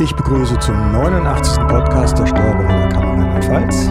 Ich 0.00 0.12
begrüße 0.16 0.58
zum 0.58 0.74
89. 0.92 1.56
Podcast 1.68 2.18
der 2.18 2.26
Steuerberaterkammer 2.26 3.22
Rheinland-Pfalz. 3.22 3.90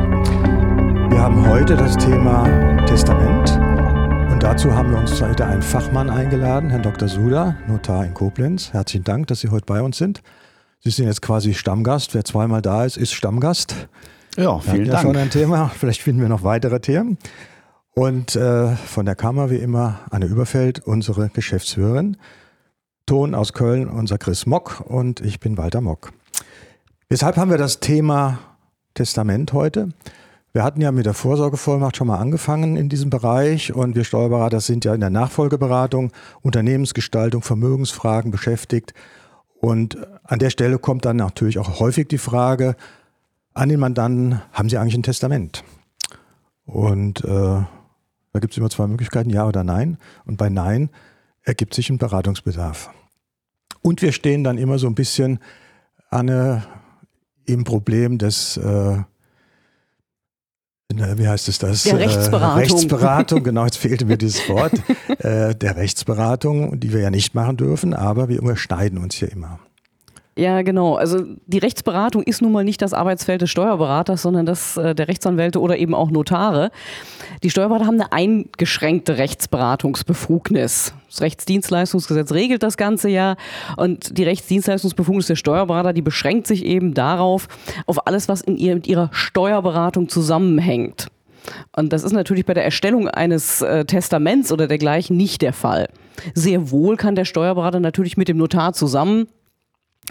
Wir 1.09 1.21
haben 1.21 1.47
heute 1.47 1.77
das 1.77 1.95
Thema 1.95 2.43
Testament 2.85 3.51
und 4.29 4.43
dazu 4.43 4.73
haben 4.73 4.91
wir 4.91 4.97
uns 4.97 5.21
heute 5.21 5.45
einen 5.45 5.61
Fachmann 5.61 6.09
eingeladen, 6.09 6.69
Herrn 6.69 6.83
Dr. 6.83 7.07
Suda, 7.07 7.55
Notar 7.67 8.05
in 8.05 8.13
Koblenz. 8.13 8.73
Herzlichen 8.73 9.05
Dank, 9.05 9.27
dass 9.27 9.39
Sie 9.39 9.47
heute 9.47 9.65
bei 9.65 9.81
uns 9.81 9.97
sind. 9.97 10.21
Sie 10.81 10.89
sind 10.89 11.07
jetzt 11.07 11.21
quasi 11.21 11.53
Stammgast. 11.53 12.13
Wer 12.13 12.25
zweimal 12.25 12.61
da 12.61 12.83
ist, 12.83 12.97
ist 12.97 13.13
Stammgast. 13.13 13.87
Ja, 14.35 14.59
vielen 14.59 14.79
wir 14.79 14.91
Dank. 14.91 14.95
Ja 14.95 15.01
schon 15.01 15.15
ein 15.15 15.29
Thema. 15.29 15.69
Vielleicht 15.69 16.01
finden 16.01 16.21
wir 16.21 16.29
noch 16.29 16.43
weitere 16.43 16.81
Themen. 16.81 17.17
Und 17.95 18.35
äh, 18.35 18.75
von 18.75 19.05
der 19.05 19.15
Kammer 19.15 19.49
wie 19.49 19.55
immer 19.55 19.99
Anne 20.11 20.25
Überfeld, 20.25 20.85
unsere 20.85 21.29
Geschäftsführerin. 21.29 22.17
Ton 23.05 23.35
aus 23.35 23.51
Köln, 23.51 23.89
unser 23.89 24.17
Chris 24.17 24.45
Mock 24.45 24.81
und 24.87 25.19
ich 25.19 25.41
bin 25.41 25.57
Walter 25.57 25.81
Mock. 25.81 26.13
Weshalb 27.09 27.35
haben 27.35 27.51
wir 27.51 27.57
das 27.57 27.81
Thema 27.81 28.39
Testament 28.93 29.51
heute? 29.51 29.89
Wir 30.53 30.63
hatten 30.63 30.79
ja 30.79 30.91
mit 30.91 31.05
der 31.05 31.13
Vorsorgevollmacht 31.13 31.97
schon 31.97 32.07
mal 32.07 32.19
angefangen 32.19 32.77
in 32.77 32.87
diesem 32.87 33.09
Bereich 33.09 33.73
und 33.73 33.95
wir 33.95 34.05
Steuerberater 34.05 34.61
sind 34.61 34.85
ja 34.85 34.93
in 34.93 35.01
der 35.01 35.09
Nachfolgeberatung, 35.09 36.11
Unternehmensgestaltung, 36.41 37.41
Vermögensfragen 37.41 38.31
beschäftigt. 38.31 38.93
Und 39.59 39.97
an 40.23 40.39
der 40.39 40.49
Stelle 40.49 40.79
kommt 40.79 41.03
dann 41.03 41.17
natürlich 41.17 41.59
auch 41.59 41.79
häufig 41.79 42.07
die 42.07 42.17
Frage 42.17 42.75
an 43.53 43.69
den 43.69 43.79
Mandanten, 43.79 44.41
haben 44.53 44.69
Sie 44.69 44.77
eigentlich 44.77 44.95
ein 44.95 45.03
Testament? 45.03 45.63
Und 46.65 47.23
äh, 47.25 47.27
da 47.27 48.39
gibt 48.39 48.53
es 48.53 48.57
immer 48.57 48.69
zwei 48.69 48.87
Möglichkeiten, 48.87 49.29
ja 49.29 49.45
oder 49.45 49.63
nein. 49.63 49.97
Und 50.25 50.37
bei 50.37 50.49
Nein 50.49 50.89
ergibt 51.43 51.73
sich 51.73 51.89
ein 51.89 51.97
Beratungsbedarf. 51.97 52.89
Und 53.83 54.01
wir 54.01 54.13
stehen 54.13 54.43
dann 54.43 54.57
immer 54.57 54.79
so 54.79 54.87
ein 54.87 54.95
bisschen 54.95 55.39
Anne, 56.09 56.63
im 57.45 57.63
Problem 57.63 58.17
des, 58.17 58.57
äh, 58.57 58.97
wie 60.89 61.27
heißt 61.27 61.49
es 61.49 61.59
das? 61.59 61.83
Der 61.83 61.99
Rechtsberatung. 61.99 62.57
Äh, 62.57 62.61
Rechtsberatung, 62.61 63.43
genau, 63.43 63.65
jetzt 63.65 63.77
fehlte 63.77 64.05
mir 64.05 64.17
dieses 64.17 64.47
Wort, 64.49 64.73
äh, 65.19 65.53
der 65.53 65.75
Rechtsberatung, 65.75 66.79
die 66.79 66.93
wir 66.93 67.01
ja 67.01 67.09
nicht 67.09 67.35
machen 67.35 67.57
dürfen, 67.57 67.93
aber 67.93 68.29
wir 68.29 68.37
überschneiden 68.37 68.97
uns 68.99 69.15
hier 69.15 69.31
immer. 69.31 69.59
Ja, 70.35 70.63
genau. 70.63 70.95
Also 70.95 71.23
die 71.45 71.59
Rechtsberatung 71.59 72.23
ist 72.23 72.41
nun 72.41 72.51
mal 72.51 72.63
nicht 72.63 72.81
das 72.81 72.93
Arbeitsfeld 72.93 73.43
des 73.43 73.51
Steuerberaters, 73.51 74.23
sondern 74.23 74.47
das 74.47 74.77
äh, 74.77 74.95
der 74.95 75.07
Rechtsanwälte 75.07 75.61
oder 75.61 75.77
eben 75.77 75.93
auch 75.93 76.09
Notare. 76.09 76.71
Die 77.43 77.51
Steuerberater 77.51 77.85
haben 77.85 78.01
eine 78.01 78.11
eingeschränkte 78.11 79.17
Rechtsberatungsbefugnis. 79.17 80.95
Das 81.07 81.21
Rechtsdienstleistungsgesetz 81.21 82.31
regelt 82.31 82.63
das 82.63 82.77
Ganze 82.77 83.09
ja 83.09 83.35
und 83.77 84.17
die 84.17 84.23
Rechtsdienstleistungsbefugnis 84.23 85.27
der 85.27 85.35
Steuerberater, 85.35 85.93
die 85.93 86.01
beschränkt 86.01 86.47
sich 86.47 86.65
eben 86.65 86.95
darauf, 86.95 87.47
auf 87.85 88.07
alles, 88.07 88.27
was 88.27 88.41
in 88.41 88.57
ihr, 88.57 88.73
mit 88.73 88.87
ihrer 88.87 89.09
Steuerberatung 89.13 90.09
zusammenhängt. 90.09 91.09
Und 91.75 91.93
das 91.93 92.03
ist 92.03 92.13
natürlich 92.13 92.45
bei 92.45 92.55
der 92.55 92.63
Erstellung 92.63 93.07
eines 93.07 93.61
äh, 93.61 93.85
Testaments 93.85 94.51
oder 94.51 94.67
dergleichen 94.67 95.15
nicht 95.15 95.43
der 95.43 95.53
Fall. 95.53 95.89
Sehr 96.33 96.71
wohl 96.71 96.97
kann 96.97 97.15
der 97.15 97.25
Steuerberater 97.25 97.79
natürlich 97.79 98.17
mit 98.17 98.29
dem 98.29 98.37
Notar 98.37 98.73
zusammen 98.73 99.27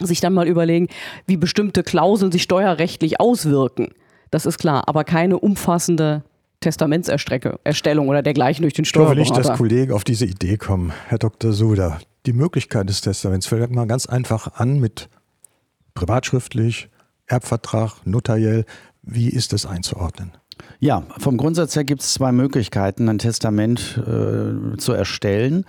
sich 0.07 0.21
dann 0.21 0.33
mal 0.35 0.49
überlegen, 0.49 0.89
wie 1.27 1.37
bestimmte 1.37 1.83
Klauseln 1.83 2.33
sich 2.33 2.43
steuerrechtlich 2.43 3.21
auswirken. 3.21 3.91
Das 4.31 4.47
ist 4.47 4.59
klar, 4.59 4.89
aber 4.89 5.05
keine 5.05 5.39
umfassende 5.39 6.23
Testamentserstellung 6.61 8.09
oder 8.09 8.23
dergleichen 8.23 8.63
durch 8.63 8.75
den 8.75 8.85
Steuerberater. 8.85 9.21
Ich 9.21 9.29
hoffe 9.31 9.41
nicht, 9.41 9.51
dass 9.51 9.59
Kollegen 9.59 9.93
auf 9.93 10.05
diese 10.05 10.25
Idee 10.25 10.57
kommen. 10.57 10.93
Herr 11.09 11.19
Dr. 11.19 11.53
Suda, 11.53 11.99
die 12.25 12.33
Möglichkeit 12.33 12.89
des 12.89 13.01
Testaments 13.01 13.47
fällt 13.47 13.71
mal 13.73 13.87
ganz 13.87 14.07
einfach 14.07 14.55
an 14.55 14.79
mit 14.79 15.09
privatschriftlich, 15.95 16.89
Erbvertrag, 17.27 18.07
notariell. 18.07 18.65
Wie 19.03 19.29
ist 19.29 19.53
das 19.53 19.67
einzuordnen? 19.67 20.33
Ja, 20.79 21.03
vom 21.19 21.37
Grundsatz 21.37 21.75
her 21.77 21.85
gibt 21.85 22.03
es 22.03 22.15
zwei 22.15 22.33
Möglichkeiten, 22.33 23.09
ein 23.09 23.19
Testament 23.19 24.01
äh, 24.07 24.77
zu 24.77 24.93
erstellen. 24.93 25.65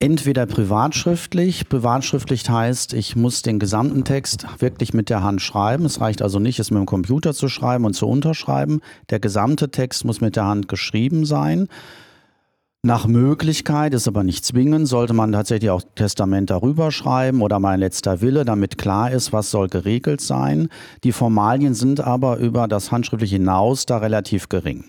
Entweder 0.00 0.46
privatschriftlich. 0.46 1.68
Privatschriftlich 1.68 2.48
heißt, 2.48 2.92
ich 2.92 3.16
muss 3.16 3.42
den 3.42 3.58
gesamten 3.58 4.04
Text 4.04 4.46
wirklich 4.60 4.94
mit 4.94 5.10
der 5.10 5.24
Hand 5.24 5.42
schreiben. 5.42 5.84
Es 5.84 6.00
reicht 6.00 6.22
also 6.22 6.38
nicht, 6.38 6.60
es 6.60 6.70
mit 6.70 6.78
dem 6.78 6.86
Computer 6.86 7.34
zu 7.34 7.48
schreiben 7.48 7.84
und 7.84 7.94
zu 7.94 8.06
unterschreiben. 8.06 8.80
Der 9.10 9.18
gesamte 9.18 9.72
Text 9.72 10.04
muss 10.04 10.20
mit 10.20 10.36
der 10.36 10.44
Hand 10.44 10.68
geschrieben 10.68 11.24
sein. 11.24 11.66
Nach 12.84 13.08
Möglichkeit, 13.08 13.92
ist 13.92 14.06
aber 14.06 14.22
nicht 14.22 14.44
zwingend, 14.44 14.86
sollte 14.86 15.12
man 15.12 15.32
tatsächlich 15.32 15.70
auch 15.70 15.82
Testament 15.96 16.48
darüber 16.48 16.92
schreiben 16.92 17.42
oder 17.42 17.58
mein 17.58 17.80
letzter 17.80 18.20
Wille, 18.20 18.44
damit 18.44 18.78
klar 18.78 19.10
ist, 19.10 19.32
was 19.32 19.50
soll 19.50 19.66
geregelt 19.66 20.20
sein. 20.20 20.68
Die 21.02 21.10
Formalien 21.10 21.74
sind 21.74 21.98
aber 21.98 22.36
über 22.36 22.68
das 22.68 22.92
Handschriftliche 22.92 23.34
hinaus 23.34 23.84
da 23.84 23.98
relativ 23.98 24.48
gering. 24.48 24.84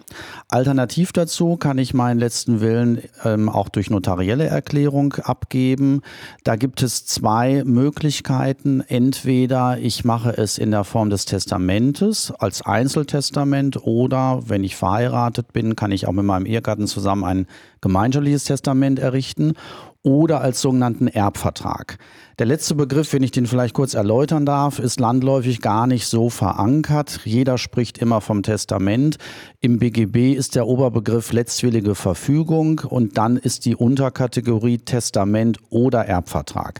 Alternativ 0.50 1.14
dazu 1.14 1.58
kann 1.58 1.80
ich 1.80 1.96
meinen 1.96 2.20
letzten 2.20 2.62
Willen 2.62 3.02
ähm, 3.24 3.50
auch 3.50 3.70
durch 3.70 3.90
notarielle 3.90 4.46
Erklärung 4.46 5.16
abgeben. 5.16 6.02
Da 6.44 6.58
gibt 6.58 6.84
es 6.84 7.08
zwei 7.08 7.64
Möglichkeiten. 7.66 8.82
Entweder 8.82 9.80
ich 9.80 10.06
mache 10.06 10.38
es 10.38 10.60
in 10.60 10.70
der 10.70 10.84
Form 10.84 11.10
des 11.10 11.26
Testamentes 11.26 12.32
als 12.38 12.62
Einzeltestament 12.62 13.84
oder 13.84 14.44
wenn 14.46 14.64
ich 14.64 14.76
verheiratet 14.76 15.54
bin, 15.54 15.76
kann 15.76 15.92
ich 15.92 16.06
auch 16.06 16.14
mit 16.14 16.26
meinem 16.26 16.46
Ehegatten 16.46 16.86
zusammen 16.86 17.24
ein 17.24 17.48
gemeinschaftliches 17.82 18.44
Testament 18.46 19.00
errichten 19.00 19.54
oder 20.02 20.40
als 20.42 20.62
sogenannten 20.62 21.08
Erbvertrag. 21.08 21.98
Der 22.38 22.46
letzte 22.46 22.74
Begriff, 22.74 23.12
wenn 23.12 23.22
ich 23.22 23.32
den 23.32 23.48
vielleicht 23.48 23.74
kurz 23.74 23.94
erläutern 23.94 24.46
darf, 24.46 24.80
ist 24.80 24.98
landläufig 24.98 25.60
gar 25.60 25.88
nicht 25.88 26.08
so 26.08 26.30
verankert. 26.30 27.20
Jeder 27.26 27.58
spricht 27.58 27.98
immer 27.98 28.22
vom 28.22 28.42
Testament. 28.42 29.18
Im 29.60 29.78
BGB 29.80 30.34
ist 30.34 30.56
der 30.56 30.68
Oberbegriff 30.68 31.34
letztwillige 31.34 31.96
Verfügung 31.96 32.80
und 32.88 33.18
dann 33.18 33.36
ist 33.36 33.66
die 33.66 33.76
Unterkategorie 33.76 34.78
Testament 34.78 35.58
oder 35.70 36.06
Erbvertrag. 36.06 36.80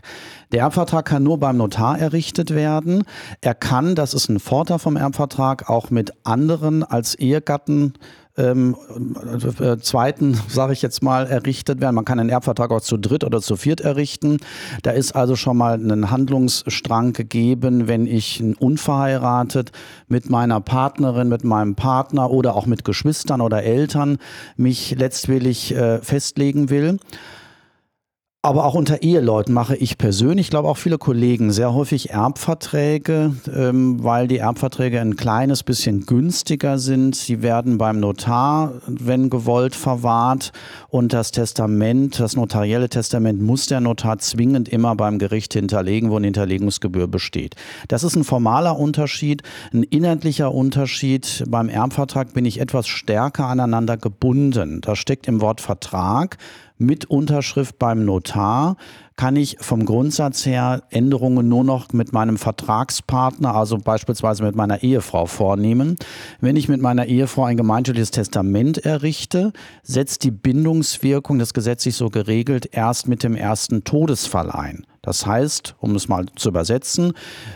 Der 0.52 0.60
Erbvertrag 0.60 1.04
kann 1.04 1.22
nur 1.22 1.38
beim 1.38 1.58
Notar 1.58 1.98
errichtet 1.98 2.54
werden. 2.54 3.04
Er 3.42 3.54
kann, 3.54 3.94
das 3.94 4.14
ist 4.14 4.30
ein 4.30 4.40
Vorteil 4.40 4.78
vom 4.78 4.96
Erbvertrag, 4.96 5.68
auch 5.68 5.90
mit 5.90 6.14
anderen 6.24 6.82
als 6.82 7.14
Ehegatten 7.16 7.92
ähm, 8.40 8.76
äh, 9.60 9.76
zweiten, 9.78 10.38
sage 10.48 10.72
ich 10.72 10.82
jetzt 10.82 11.02
mal, 11.02 11.26
errichtet 11.26 11.80
werden. 11.80 11.94
Man 11.94 12.04
kann 12.04 12.18
einen 12.18 12.30
Erbvertrag 12.30 12.70
auch 12.70 12.80
zu 12.80 12.96
dritt 12.96 13.24
oder 13.24 13.40
zu 13.40 13.56
viert 13.56 13.80
errichten. 13.80 14.38
Da 14.82 14.92
ist 14.92 15.12
also 15.12 15.36
schon 15.36 15.56
mal 15.56 15.74
ein 15.74 16.10
Handlungsstrang 16.10 17.12
gegeben, 17.12 17.88
wenn 17.88 18.06
ich 18.06 18.42
unverheiratet 18.58 19.72
mit 20.08 20.30
meiner 20.30 20.60
Partnerin, 20.60 21.28
mit 21.28 21.44
meinem 21.44 21.74
Partner 21.74 22.30
oder 22.30 22.54
auch 22.54 22.66
mit 22.66 22.84
Geschwistern 22.84 23.40
oder 23.40 23.62
Eltern 23.62 24.18
mich 24.56 24.96
letztwillig 24.96 25.74
äh, 25.74 25.98
festlegen 25.98 26.70
will. 26.70 26.98
Aber 28.42 28.64
auch 28.64 28.72
unter 28.72 29.02
Eheleuten 29.02 29.52
mache 29.52 29.76
ich 29.76 29.98
persönlich, 29.98 30.46
ich 30.46 30.50
glaube 30.50 30.66
auch 30.66 30.78
viele 30.78 30.96
Kollegen, 30.96 31.50
sehr 31.52 31.74
häufig 31.74 32.08
Erbverträge, 32.08 33.34
ähm, 33.54 34.02
weil 34.02 34.28
die 34.28 34.38
Erbverträge 34.38 34.98
ein 34.98 35.16
kleines 35.16 35.62
bisschen 35.62 36.06
günstiger 36.06 36.78
sind. 36.78 37.14
Sie 37.14 37.42
werden 37.42 37.76
beim 37.76 38.00
Notar, 38.00 38.80
wenn 38.86 39.28
gewollt, 39.28 39.74
verwahrt 39.74 40.52
und 40.88 41.12
das 41.12 41.32
Testament, 41.32 42.18
das 42.18 42.34
notarielle 42.34 42.88
Testament 42.88 43.42
muss 43.42 43.66
der 43.66 43.82
Notar 43.82 44.18
zwingend 44.20 44.70
immer 44.70 44.96
beim 44.96 45.18
Gericht 45.18 45.52
hinterlegen, 45.52 46.08
wo 46.08 46.16
eine 46.16 46.28
Hinterlegungsgebühr 46.28 47.08
besteht. 47.08 47.56
Das 47.88 48.04
ist 48.04 48.16
ein 48.16 48.24
formaler 48.24 48.78
Unterschied, 48.78 49.42
ein 49.74 49.82
inhaltlicher 49.82 50.54
Unterschied. 50.54 51.44
Beim 51.46 51.68
Erbvertrag 51.68 52.32
bin 52.32 52.46
ich 52.46 52.58
etwas 52.58 52.88
stärker 52.88 53.48
aneinander 53.48 53.98
gebunden. 53.98 54.80
Da 54.80 54.96
steckt 54.96 55.28
im 55.28 55.42
Wort 55.42 55.60
Vertrag 55.60 56.38
mit 56.80 57.04
Unterschrift 57.04 57.78
beim 57.78 58.04
Notar 58.04 58.76
kann 59.20 59.36
ich 59.36 59.58
vom 59.60 59.84
Grundsatz 59.84 60.46
her 60.46 60.82
Änderungen 60.88 61.46
nur 61.46 61.62
noch 61.62 61.92
mit 61.92 62.14
meinem 62.14 62.38
Vertragspartner, 62.38 63.54
also 63.54 63.76
beispielsweise 63.76 64.42
mit 64.42 64.56
meiner 64.56 64.82
Ehefrau 64.82 65.26
vornehmen. 65.26 65.96
Wenn 66.40 66.56
ich 66.56 66.70
mit 66.70 66.80
meiner 66.80 67.04
Ehefrau 67.04 67.44
ein 67.44 67.58
gemeinschaftliches 67.58 68.12
Testament 68.12 68.78
errichte, 68.78 69.52
setzt 69.82 70.24
die 70.24 70.30
Bindungswirkung, 70.30 71.38
das 71.38 71.52
gesetzlich 71.52 71.96
so 71.96 72.08
geregelt, 72.08 72.70
erst 72.72 73.08
mit 73.08 73.22
dem 73.22 73.36
ersten 73.36 73.84
Todesfall 73.84 74.50
ein. 74.50 74.86
Das 75.02 75.24
heißt, 75.24 75.76
um 75.78 75.94
es 75.94 76.08
mal 76.08 76.26
zu 76.36 76.50
übersetzen, 76.50 77.14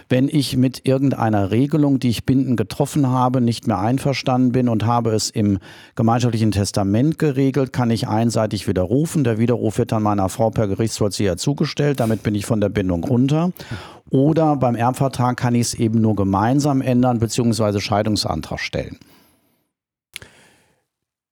wenn 0.09 0.29
ich 0.29 0.57
mit 0.57 0.87
irgendeiner 0.87 1.51
Regelung, 1.51 1.99
die 1.99 2.09
ich 2.09 2.25
bindend 2.25 2.57
getroffen 2.57 3.09
habe, 3.09 3.43
nicht 3.43 3.67
mehr 3.67 3.79
einverstanden 3.79 4.53
bin 4.53 4.69
und 4.69 4.87
habe 4.87 5.11
es 5.11 5.29
im 5.29 5.59
gemeinschaftlichen 5.95 6.53
Testament 6.53 7.19
geregelt, 7.19 7.75
kann 7.75 7.91
ich 7.91 8.09
einseitig 8.09 8.67
widerrufen. 8.67 9.25
Der 9.25 9.39
Widerruf 9.39 9.77
wird 9.77 9.93
dann 9.93 10.03
meiner 10.03 10.31
Frau 10.31 10.49
per 10.49 10.69
Gerichtsvollzieher 10.69 11.37
zugestellt. 11.55 12.01
Damit 12.01 12.23
bin 12.23 12.35
ich 12.35 12.47
von 12.47 12.61
der 12.61 12.69
Bindung 12.69 13.05
runter. 13.05 13.53
Oder 14.11 14.57
beim 14.57 14.75
Erbvertrag 14.75 15.37
kann 15.37 15.55
ich 15.55 15.63
es 15.63 15.75
eben 15.75 16.01
nur 16.01 16.17
gemeinsam 16.17 16.83
ändern 16.83 17.19
bzw. 17.19 17.81
Scheidungsantrag 17.81 18.61
stellen. 18.61 18.99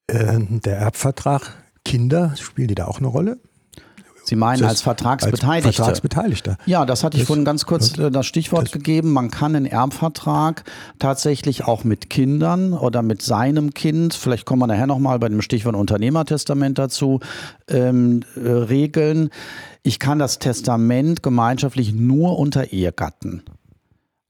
Äh, 0.07 0.39
der 0.65 0.79
Erbvertrag, 0.79 1.43
Kinder, 1.85 2.35
spielen 2.37 2.69
die 2.69 2.75
da 2.75 2.87
auch 2.87 2.99
eine 2.99 3.09
Rolle? 3.09 3.39
Sie 4.25 4.37
meinen 4.37 4.65
als 4.65 4.83
Vertragsbeteiligter? 4.83 5.69
Als 5.69 5.77
Vertragsbeteiligter. 5.77 6.57
Ja, 6.67 6.87
das 6.87 7.03
hatte 7.03 7.17
ich 7.17 7.23
das, 7.23 7.27
vorhin 7.27 7.45
ganz 7.45 7.67
kurz 7.67 7.93
das, 7.93 8.13
das 8.13 8.27
Stichwort 8.27 8.67
das, 8.67 8.73
gegeben. 8.73 9.13
Man 9.13 9.31
kann 9.31 9.57
einen 9.57 9.67
Erbvertrag 9.67 10.65
tatsächlich 10.99 11.65
auch 11.65 11.85
mit 11.85 12.09
Kindern 12.11 12.73
oder 12.73 13.03
mit 13.03 13.23
seinem 13.23 13.75
Kind, 13.75 14.15
vielleicht 14.15 14.47
kommen 14.47 14.63
wir 14.63 14.67
nachher 14.69 14.87
nochmal 14.87 15.19
bei 15.19 15.29
dem 15.29 15.43
Stichwort 15.43 15.75
Unternehmertestament 15.75 16.79
dazu, 16.79 17.21
ähm, 17.69 18.21
äh, 18.37 18.49
regeln. 18.49 19.31
Ich 19.83 19.99
kann 19.99 20.19
das 20.19 20.39
Testament 20.39 21.23
gemeinschaftlich 21.23 21.93
nur 21.93 22.39
unter 22.39 22.73
Ehegatten 22.73 23.43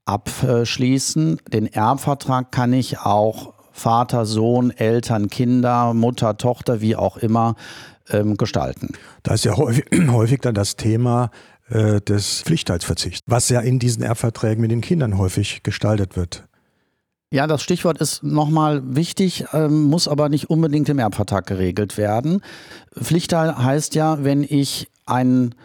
abschließen. 0.05 1.37
Den 1.51 1.67
Erbvertrag 1.67 2.51
kann 2.51 2.73
ich 2.73 2.99
auch 2.99 3.53
Vater, 3.71 4.25
Sohn, 4.25 4.71
Eltern, 4.71 5.29
Kinder, 5.29 5.93
Mutter, 5.93 6.37
Tochter, 6.37 6.81
wie 6.81 6.95
auch 6.95 7.17
immer 7.17 7.55
ähm, 8.09 8.37
gestalten. 8.37 8.89
Da 9.23 9.33
ist 9.33 9.45
ja 9.45 9.57
häufig, 9.57 9.85
häufig 10.09 10.41
dann 10.41 10.53
das 10.53 10.75
Thema 10.75 11.31
äh, 11.69 12.01
des 12.01 12.41
Pflichtteilsverzichts, 12.41 13.21
was 13.25 13.49
ja 13.49 13.59
in 13.61 13.79
diesen 13.79 14.03
Erbverträgen 14.03 14.61
mit 14.61 14.71
den 14.71 14.81
Kindern 14.81 15.17
häufig 15.17 15.63
gestaltet 15.63 16.15
wird. 16.15 16.43
Ja, 17.31 17.47
das 17.47 17.63
Stichwort 17.63 17.99
ist 17.99 18.21
nochmal 18.21 18.95
wichtig, 18.95 19.45
ähm, 19.53 19.85
muss 19.85 20.07
aber 20.07 20.29
nicht 20.29 20.51
unbedingt 20.51 20.87
im 20.89 20.99
Erbvertrag 20.99 21.47
geregelt 21.47 21.97
werden. 21.97 22.41
Pflichtteil 22.95 23.57
heißt 23.57 23.95
ja, 23.95 24.23
wenn 24.23 24.43
ich 24.43 24.87
einen 25.07 25.55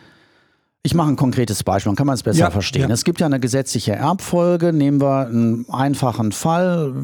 ich 0.84 0.94
mache 0.94 1.08
ein 1.08 1.16
konkretes 1.16 1.64
Beispiel, 1.64 1.90
dann 1.90 1.96
kann 1.96 2.06
man 2.06 2.14
es 2.14 2.22
besser 2.22 2.38
ja, 2.38 2.50
verstehen. 2.50 2.88
Ja. 2.88 2.94
Es 2.94 3.04
gibt 3.04 3.20
ja 3.20 3.26
eine 3.26 3.40
gesetzliche 3.40 3.92
Erbfolge. 3.92 4.72
Nehmen 4.72 5.00
wir 5.00 5.26
einen 5.26 5.68
einfachen 5.68 6.32
Fall. 6.32 6.94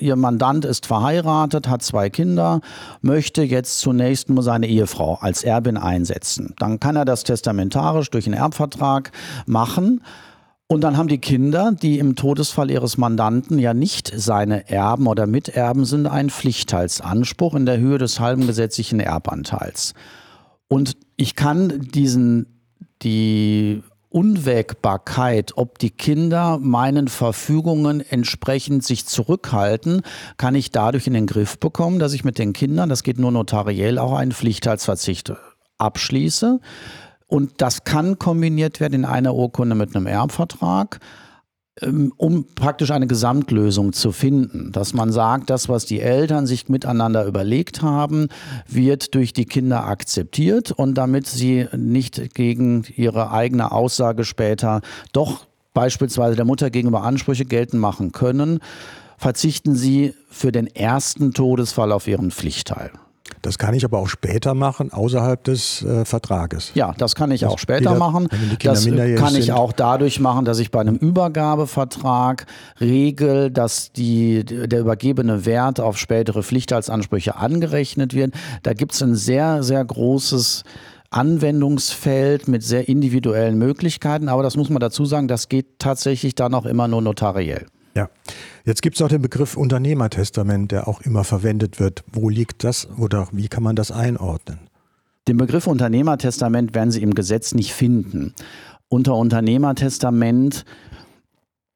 Ihr 0.00 0.16
Mandant 0.16 0.64
ist 0.64 0.86
verheiratet, 0.86 1.68
hat 1.68 1.82
zwei 1.82 2.10
Kinder, 2.10 2.60
möchte 3.00 3.42
jetzt 3.42 3.78
zunächst 3.78 4.28
nur 4.28 4.42
seine 4.42 4.66
Ehefrau 4.66 5.14
als 5.14 5.44
Erbin 5.44 5.76
einsetzen. 5.76 6.54
Dann 6.58 6.80
kann 6.80 6.96
er 6.96 7.04
das 7.04 7.22
testamentarisch 7.22 8.10
durch 8.10 8.26
einen 8.26 8.34
Erbvertrag 8.34 9.12
machen. 9.46 10.02
Und 10.66 10.80
dann 10.80 10.96
haben 10.96 11.08
die 11.08 11.18
Kinder, 11.18 11.72
die 11.72 11.98
im 11.98 12.16
Todesfall 12.16 12.70
ihres 12.70 12.96
Mandanten 12.96 13.58
ja 13.58 13.72
nicht 13.72 14.12
seine 14.14 14.68
Erben 14.68 15.06
oder 15.06 15.26
Miterben 15.26 15.84
sind, 15.84 16.06
einen 16.06 16.30
Pflichtteilsanspruch 16.30 17.54
in 17.54 17.66
der 17.66 17.78
Höhe 17.78 17.98
des 17.98 18.20
halben 18.20 18.46
gesetzlichen 18.46 18.98
Erbanteils. 18.98 19.94
Und 20.68 20.96
ich 21.16 21.36
kann 21.36 21.82
diesen 21.92 22.51
die 23.02 23.82
Unwägbarkeit, 24.12 25.52
ob 25.56 25.78
die 25.78 25.90
Kinder 25.90 26.58
meinen 26.58 27.08
Verfügungen 27.08 28.00
entsprechend 28.00 28.84
sich 28.84 29.06
zurückhalten, 29.06 30.02
kann 30.36 30.54
ich 30.54 30.70
dadurch 30.70 31.06
in 31.06 31.14
den 31.14 31.26
Griff 31.26 31.58
bekommen, 31.58 31.98
dass 31.98 32.12
ich 32.12 32.22
mit 32.24 32.38
den 32.38 32.52
Kindern, 32.52 32.88
das 32.88 33.02
geht 33.02 33.18
nur 33.18 33.32
notariell, 33.32 33.98
auch 33.98 34.12
einen 34.12 34.32
Pflichtteilsverzicht 34.32 35.32
abschließe. 35.78 36.60
Und 37.26 37.52
das 37.62 37.84
kann 37.84 38.18
kombiniert 38.18 38.80
werden 38.80 38.92
in 38.92 39.04
einer 39.06 39.34
Urkunde 39.34 39.74
mit 39.74 39.96
einem 39.96 40.06
Erbvertrag. 40.06 41.00
Ähm, 41.80 42.12
um 42.18 42.44
praktisch 42.54 42.90
eine 42.90 43.06
Gesamtlösung 43.06 43.94
zu 43.94 44.12
finden. 44.12 44.72
Dass 44.72 44.92
man 44.92 45.10
sagt, 45.10 45.48
das, 45.48 45.70
was 45.70 45.86
die 45.86 46.00
Eltern 46.00 46.46
sich 46.46 46.68
miteinander 46.68 47.24
überlegt 47.24 47.80
haben, 47.80 48.28
wird 48.68 49.14
durch 49.14 49.32
die 49.32 49.46
Kinder 49.46 49.86
akzeptiert 49.86 50.70
und 50.70 50.94
damit 50.94 51.26
sie 51.26 51.66
nicht 51.74 52.34
gegen 52.34 52.84
ihre 52.94 53.30
eigene 53.30 53.72
Aussage 53.72 54.24
später 54.24 54.82
doch 55.12 55.46
beispielsweise 55.72 56.36
der 56.36 56.44
Mutter 56.44 56.68
gegenüber 56.68 57.04
Ansprüche 57.04 57.46
geltend 57.46 57.80
machen 57.80 58.12
können, 58.12 58.58
verzichten 59.16 59.74
sie 59.74 60.12
für 60.28 60.52
den 60.52 60.66
ersten 60.66 61.32
Todesfall 61.32 61.92
auf 61.92 62.06
ihren 62.06 62.30
Pflichtteil. 62.32 62.90
Das 63.40 63.58
kann 63.58 63.74
ich 63.74 63.84
aber 63.84 63.98
auch 63.98 64.08
später 64.08 64.54
machen, 64.54 64.92
außerhalb 64.92 65.42
des 65.44 65.82
äh, 65.82 66.04
Vertrages. 66.04 66.72
Ja, 66.74 66.94
das 66.98 67.14
kann 67.14 67.30
ich 67.30 67.40
das 67.40 67.52
auch 67.52 67.58
später 67.58 67.80
wieder, 67.90 67.94
machen. 67.94 68.28
Das 68.62 68.84
kann 68.84 69.34
ich 69.34 69.46
sind. 69.46 69.50
auch 69.52 69.72
dadurch 69.72 70.20
machen, 70.20 70.44
dass 70.44 70.58
ich 70.58 70.70
bei 70.70 70.80
einem 70.80 70.96
Übergabevertrag 70.96 72.46
regel, 72.80 73.50
dass 73.50 73.92
die, 73.92 74.44
der 74.44 74.80
übergebene 74.80 75.44
Wert 75.46 75.80
auf 75.80 75.98
spätere 75.98 76.42
Pflichtheitsansprüche 76.42 77.36
angerechnet 77.36 78.14
wird. 78.14 78.34
Da 78.62 78.74
gibt 78.74 78.92
es 78.92 79.02
ein 79.02 79.14
sehr, 79.14 79.62
sehr 79.62 79.84
großes 79.84 80.64
Anwendungsfeld 81.10 82.48
mit 82.48 82.62
sehr 82.62 82.88
individuellen 82.88 83.58
Möglichkeiten. 83.58 84.28
Aber 84.28 84.42
das 84.42 84.56
muss 84.56 84.70
man 84.70 84.80
dazu 84.80 85.04
sagen, 85.04 85.28
das 85.28 85.48
geht 85.48 85.78
tatsächlich 85.78 86.34
dann 86.34 86.54
auch 86.54 86.64
immer 86.64 86.88
nur 86.88 87.02
notariell. 87.02 87.66
Ja, 87.94 88.08
jetzt 88.64 88.82
gibt 88.82 88.96
es 88.96 89.02
auch 89.02 89.08
den 89.08 89.22
Begriff 89.22 89.56
Unternehmertestament, 89.56 90.72
der 90.72 90.88
auch 90.88 91.02
immer 91.02 91.24
verwendet 91.24 91.78
wird. 91.78 92.04
Wo 92.10 92.28
liegt 92.28 92.64
das 92.64 92.88
oder 92.98 93.28
wie 93.32 93.48
kann 93.48 93.62
man 93.62 93.76
das 93.76 93.90
einordnen? 93.90 94.60
Den 95.28 95.36
Begriff 95.36 95.66
Unternehmertestament 95.66 96.74
werden 96.74 96.90
Sie 96.90 97.02
im 97.02 97.14
Gesetz 97.14 97.54
nicht 97.54 97.72
finden. 97.72 98.34
Unter 98.88 99.14
Unternehmertestament 99.14 100.64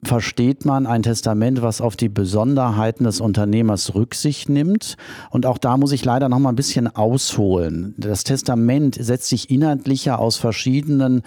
versteht 0.02 0.64
man 0.64 0.86
ein 0.86 1.02
Testament, 1.02 1.62
was 1.62 1.80
auf 1.80 1.96
die 1.96 2.08
Besonderheiten 2.08 3.04
des 3.04 3.20
Unternehmers 3.20 3.94
Rücksicht 3.94 4.48
nimmt. 4.48 4.96
Und 5.30 5.46
auch 5.46 5.58
da 5.58 5.76
muss 5.76 5.92
ich 5.92 6.04
leider 6.04 6.28
noch 6.28 6.38
mal 6.38 6.50
ein 6.50 6.56
bisschen 6.56 6.94
ausholen. 6.94 7.94
Das 7.98 8.24
Testament 8.24 8.96
setzt 8.98 9.28
sich 9.28 9.50
inhaltlicher 9.50 10.18
aus 10.18 10.36
verschiedenen 10.36 11.22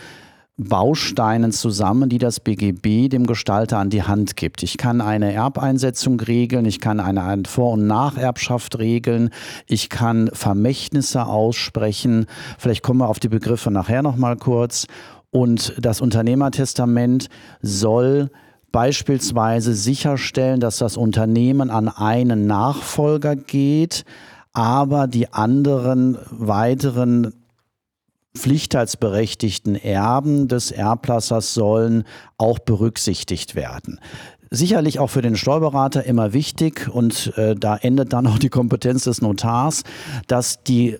Bausteinen 0.59 1.53
zusammen, 1.53 2.09
die 2.09 2.17
das 2.17 2.41
BGB 2.41 3.07
dem 3.07 3.25
Gestalter 3.25 3.77
an 3.77 3.89
die 3.89 4.03
Hand 4.03 4.35
gibt. 4.35 4.61
Ich 4.61 4.77
kann 4.77 4.99
eine 4.99 5.31
Erbeinsetzung 5.31 6.19
regeln, 6.19 6.65
ich 6.65 6.81
kann 6.81 6.99
eine 6.99 7.43
Vor- 7.47 7.71
und 7.71 7.87
Nacherbschaft 7.87 8.77
regeln, 8.77 9.29
ich 9.67 9.89
kann 9.89 10.29
Vermächtnisse 10.33 11.25
aussprechen. 11.25 12.25
Vielleicht 12.57 12.83
kommen 12.83 12.99
wir 12.99 13.07
auf 13.07 13.19
die 13.19 13.29
Begriffe 13.29 13.71
nachher 13.71 14.01
noch 14.01 14.17
mal 14.17 14.35
kurz. 14.35 14.85
Und 15.31 15.75
das 15.79 16.01
Unternehmertestament 16.01 17.29
soll 17.61 18.29
beispielsweise 18.73 19.73
sicherstellen, 19.73 20.59
dass 20.59 20.77
das 20.77 20.97
Unternehmen 20.97 21.69
an 21.69 21.87
einen 21.87 22.47
Nachfolger 22.47 23.37
geht, 23.37 24.03
aber 24.51 25.07
die 25.07 25.31
anderen 25.31 26.17
weiteren 26.31 27.33
pflichtheitsberechtigten 28.37 29.75
Erben 29.75 30.47
des 30.47 30.71
Erblassers 30.71 31.53
sollen 31.53 32.03
auch 32.37 32.59
berücksichtigt 32.59 33.55
werden. 33.55 33.99
Sicherlich 34.51 34.99
auch 34.99 35.09
für 35.09 35.21
den 35.21 35.35
Steuerberater 35.35 36.03
immer 36.05 36.33
wichtig 36.33 36.87
und 36.91 37.33
äh, 37.37 37.55
da 37.55 37.77
endet 37.77 38.13
dann 38.13 38.25
auch 38.25 38.39
die 38.39 38.49
Kompetenz 38.49 39.03
des 39.03 39.21
Notars, 39.21 39.83
dass 40.27 40.63
die 40.63 40.97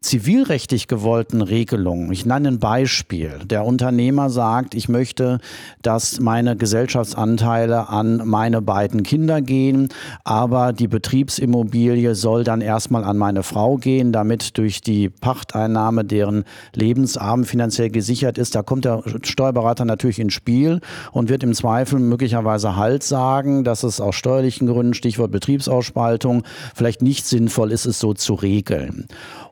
zivilrechtlich 0.00 0.86
gewollten 0.86 1.42
Regelungen. 1.42 2.12
Ich 2.12 2.24
nenne 2.24 2.48
ein 2.48 2.58
Beispiel. 2.60 3.40
Der 3.44 3.64
Unternehmer 3.64 4.30
sagt, 4.30 4.74
ich 4.74 4.88
möchte, 4.88 5.40
dass 5.82 6.20
meine 6.20 6.56
Gesellschaftsanteile 6.56 7.88
an 7.88 8.22
meine 8.24 8.62
beiden 8.62 9.02
Kinder 9.02 9.42
gehen, 9.42 9.88
aber 10.22 10.72
die 10.72 10.86
Betriebsimmobilie 10.86 12.14
soll 12.14 12.44
dann 12.44 12.60
erstmal 12.60 13.02
an 13.02 13.18
meine 13.18 13.42
Frau 13.42 13.76
gehen, 13.76 14.12
damit 14.12 14.56
durch 14.56 14.80
die 14.82 15.08
Pachteinnahme 15.08 16.04
deren 16.04 16.44
Lebensabend 16.74 17.48
finanziell 17.48 17.90
gesichert 17.90 18.38
ist. 18.38 18.54
Da 18.54 18.62
kommt 18.62 18.84
der 18.84 19.02
Steuerberater 19.24 19.84
natürlich 19.84 20.20
ins 20.20 20.32
Spiel 20.32 20.80
und 21.10 21.28
wird 21.28 21.42
im 21.42 21.54
Zweifel 21.54 21.98
möglicherweise 21.98 22.76
Halt 22.76 23.02
sagen, 23.02 23.64
dass 23.64 23.82
es 23.82 24.00
aus 24.00 24.14
steuerlichen 24.14 24.68
Gründen, 24.68 24.94
Stichwort 24.94 25.32
Betriebsausspaltung, 25.32 26.44
vielleicht 26.74 27.02
nicht 27.02 27.26
sinnvoll 27.26 27.72
ist, 27.72 27.86
es 27.86 27.98
so 27.98 28.14
zu 28.14 28.34
regeln. 28.34 29.08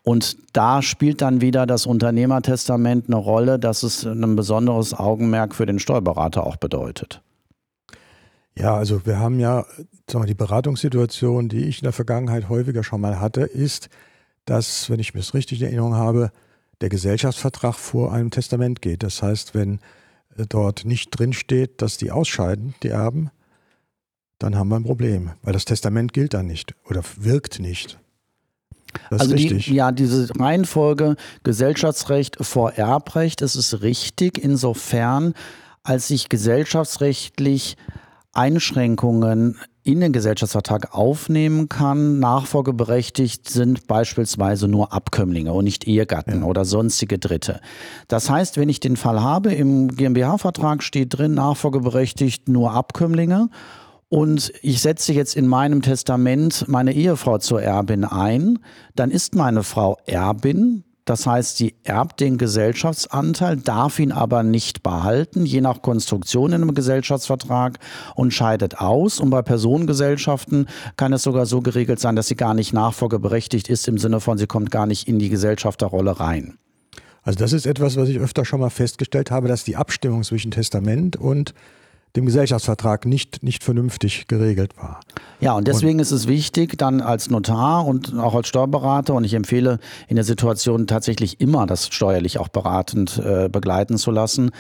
Und 0.09 0.37
da 0.53 0.83
spielt 0.83 1.21
dann 1.21 1.41
wieder 1.41 1.67
das 1.67 1.85
Unternehmertestament 1.85 3.09
eine 3.09 3.17
Rolle, 3.17 3.59
dass 3.59 3.83
es 3.83 4.07
ein 4.07 4.37
besonderes 4.37 4.95
Augenmerk 4.95 5.53
für 5.53 5.67
den 5.67 5.81
Steuerberater 5.81 6.47
auch 6.47 6.55
bedeutet. 6.55 7.23
Ja, 8.57 8.77
also 8.77 9.05
wir 9.05 9.19
haben 9.19 9.41
ja 9.41 9.67
sagen 10.09 10.23
wir, 10.23 10.29
die 10.29 10.35
Beratungssituation, 10.35 11.49
die 11.49 11.65
ich 11.65 11.81
in 11.81 11.85
der 11.87 11.93
Vergangenheit 11.93 12.49
häufiger 12.49 12.85
schon 12.85 13.01
mal 13.01 13.21
hatte, 13.21 13.41
ist, 13.43 13.89
dass, 14.45 14.89
wenn 14.89 15.01
ich 15.01 15.13
mir 15.13 15.21
das 15.21 15.35
richtig 15.35 15.61
in 15.61 15.67
Erinnerung 15.67 15.95
habe, 15.95 16.31
der 16.81 16.89
Gesellschaftsvertrag 16.89 17.75
vor 17.75 18.13
einem 18.13 18.31
Testament 18.31 18.83
geht. 18.83 19.03
Das 19.03 19.23
heißt, 19.23 19.57
wenn 19.57 19.81
äh, 20.37 20.45
dort 20.49 20.85
nicht 20.85 21.11
drin 21.11 21.33
steht, 21.33 21.83
dass 21.83 21.97
die 21.97 22.13
ausscheiden, 22.13 22.75
die 22.85 22.91
Erben, 22.91 23.31
dann 24.39 24.55
haben 24.55 24.69
wir 24.69 24.77
ein 24.77 24.85
Problem, 24.85 25.33
weil 25.43 25.53
das 25.53 25.65
Testament 25.65 26.13
gilt 26.13 26.35
dann 26.35 26.47
nicht 26.47 26.77
oder 26.89 27.03
wirkt 27.17 27.59
nicht. 27.59 27.99
Das 29.11 29.21
also 29.21 29.35
die, 29.35 29.57
ja, 29.75 29.93
diese 29.93 30.29
Reihenfolge 30.39 31.17
Gesellschaftsrecht 31.43 32.37
vor 32.41 32.73
Erbrecht, 32.73 33.43
das 33.43 33.57
ist 33.57 33.83
richtig 33.83 34.43
insofern, 34.43 35.35
als 35.83 36.09
sich 36.09 36.29
gesellschaftsrechtlich 36.29 37.77
Einschränkungen 38.33 39.59
in 39.83 40.01
den 40.01 40.13
Gesellschaftsvertrag 40.13 40.95
aufnehmen 40.95 41.69
kann. 41.69 42.19
Nachfolgeberechtigt 42.19 43.49
sind 43.49 43.87
beispielsweise 43.87 44.67
nur 44.67 44.93
Abkömmlinge 44.93 45.53
und 45.53 45.65
nicht 45.65 45.87
Ehegatten 45.87 46.41
ja. 46.41 46.47
oder 46.47 46.65
sonstige 46.65 47.19
Dritte. 47.19 47.61
Das 48.09 48.29
heißt, 48.29 48.57
wenn 48.57 48.69
ich 48.69 48.81
den 48.81 48.97
Fall 48.97 49.23
habe, 49.23 49.55
im 49.55 49.89
GmbH-Vertrag 49.89 50.83
steht 50.83 51.17
drin, 51.17 51.35
nachfolgeberechtigt 51.35 52.49
nur 52.49 52.73
Abkömmlinge 52.73 53.49
und 54.09 54.53
ich 54.63 54.81
setze 54.81 55.13
jetzt 55.13 55.37
in 55.37 55.47
meinem 55.47 55.83
Testament 55.83 56.67
meine 56.69 56.93
Ehefrau 56.93 57.39
zur 57.39 57.63
Erbin 57.63 58.05
ein, 58.05 58.59
dann 58.95 59.11
ist 59.11 59.35
meine 59.35 59.63
Frau 59.63 59.99
Erbin, 60.07 60.85
Das 61.07 61.25
heißt, 61.25 61.57
sie 61.57 61.77
erbt 61.85 62.19
den 62.19 62.37
Gesellschaftsanteil, 62.37 63.57
darf 63.57 64.01
ihn 64.01 64.11
aber 64.11 64.43
nicht 64.43 64.83
behalten, 64.83 65.47
je 65.47 65.61
nach 65.61 65.81
Konstruktion 65.81 66.53
in 66.53 66.63
einem 66.63 66.75
Gesellschaftsvertrag 66.75 67.79
und 68.17 68.35
scheidet 68.35 68.79
aus. 68.79 69.21
Und 69.21 69.31
bei 69.31 69.41
Personengesellschaften 69.41 70.67
kann 70.97 71.13
es 71.13 71.23
sogar 71.23 71.47
so 71.47 71.63
geregelt 71.63 72.01
sein, 72.01 72.17
dass 72.17 72.27
sie 72.27 72.35
gar 72.35 72.55
nicht 72.55 72.73
nachfolgeberechtigt 72.73 73.69
ist, 73.69 73.87
im 73.87 73.99
Sinne 73.99 74.19
von, 74.19 74.37
sie 74.37 74.49
kommt 74.49 74.73
gar 74.73 74.87
nicht 74.87 75.07
in 75.07 75.21
die 75.21 75.29
Gesellschafterrolle 75.29 76.19
rein. 76.19 76.59
Also 77.23 77.39
das 77.39 77.53
ist 77.53 77.67
etwas, 77.67 77.97
was 77.97 78.09
ich 78.09 78.19
öfter 78.19 78.45
schon 78.45 78.59
mal 78.59 78.71
festgestellt 78.71 79.31
habe, 79.31 79.47
dass 79.47 79.63
die 79.63 79.77
Abstimmung 79.77 80.25
zwischen 80.25 80.51
Testament 80.51 81.15
und 81.15 81.55
dem 82.17 82.27
Gesellschaftsvertrag 82.27 83.07
nicht, 83.07 83.43
nicht 83.43 83.63
vernünftig 83.63 84.27
geregelt 84.27 84.77
war. 84.77 85.01
Ja, 85.41 85.53
und 85.53 85.69
deswegen 85.69 85.99
und 85.99 86.01
ist 86.01 86.11
es 86.11 86.27
wichtig, 86.27 86.79
dann 86.79 87.01
als 87.01 87.31
Notar 87.31 87.87
und 87.87 88.19
auch 88.19 88.35
als 88.35 88.49
Steuerberater, 88.49 89.15
und 89.15 89.25
ich 89.25 89.35
empfehle 89.35 89.79
in 90.09 90.17
der 90.17 90.25
Situation 90.25 90.87
tatsächlich 90.87 91.41
immer, 91.41 91.67
das 91.67 91.89
steuerlich 91.89 92.39
auch 92.39 92.49
beratend 92.49 93.19
äh, 93.19 93.49
begleiten 93.49 93.99
zu 93.99 94.11
lassen, 94.11 94.51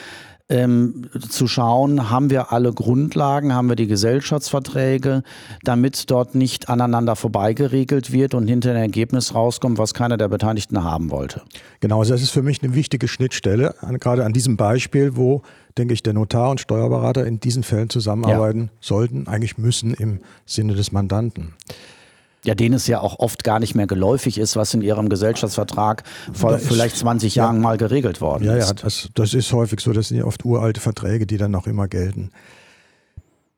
ähm, 0.48 1.08
zu 1.28 1.48
schauen, 1.48 2.10
haben 2.10 2.30
wir 2.30 2.52
alle 2.52 2.72
Grundlagen, 2.72 3.52
haben 3.52 3.68
wir 3.68 3.76
die 3.76 3.88
Gesellschaftsverträge, 3.88 5.22
damit 5.64 6.10
dort 6.10 6.34
nicht 6.34 6.68
aneinander 6.68 7.16
vorbeigeregelt 7.16 8.12
wird 8.12 8.34
und 8.34 8.46
hinter 8.46 8.70
ein 8.70 8.76
Ergebnis 8.76 9.34
rauskommt, 9.34 9.78
was 9.78 9.92
keiner 9.92 10.16
der 10.16 10.28
Beteiligten 10.28 10.84
haben 10.84 11.10
wollte. 11.10 11.42
Genau, 11.80 11.98
also 11.98 12.12
das 12.12 12.22
ist 12.22 12.30
für 12.30 12.42
mich 12.42 12.62
eine 12.62 12.74
wichtige 12.74 13.08
Schnittstelle, 13.08 13.74
gerade 14.00 14.24
an 14.24 14.32
diesem 14.32 14.56
Beispiel, 14.56 15.16
wo, 15.16 15.42
denke 15.78 15.94
ich, 15.94 16.02
der 16.02 16.12
Notar 16.12 16.50
und 16.50 16.60
Steuerberater 16.60 17.26
in 17.26 17.40
diesen 17.40 17.62
Fällen 17.62 17.90
zusammenarbeiten 17.90 18.70
ja. 18.72 18.78
sollten, 18.80 19.26
eigentlich 19.26 19.58
müssen 19.58 19.94
im 19.94 20.20
Sinne 20.44 20.74
des 20.74 20.92
Mandanten 20.92 21.54
ja, 22.46 22.54
denen 22.54 22.74
es 22.74 22.86
ja 22.86 23.00
auch 23.00 23.18
oft 23.18 23.44
gar 23.44 23.58
nicht 23.60 23.74
mehr 23.74 23.86
geläufig 23.86 24.38
ist, 24.38 24.56
was 24.56 24.72
in 24.74 24.82
ihrem 24.82 25.08
Gesellschaftsvertrag 25.08 26.04
vor 26.32 26.58
vielleicht 26.58 26.96
20 26.96 27.34
Jahren 27.34 27.56
ja, 27.56 27.62
mal 27.62 27.76
geregelt 27.76 28.20
worden 28.20 28.44
ja, 28.44 28.56
ist. 28.56 28.68
Ja, 28.68 28.74
das, 28.74 29.08
das 29.14 29.34
ist 29.34 29.52
häufig 29.52 29.80
so. 29.80 29.92
Das 29.92 30.08
sind 30.08 30.18
ja 30.18 30.24
oft 30.24 30.44
uralte 30.44 30.80
Verträge, 30.80 31.26
die 31.26 31.36
dann 31.36 31.50
noch 31.50 31.66
immer 31.66 31.88
gelten. 31.88 32.30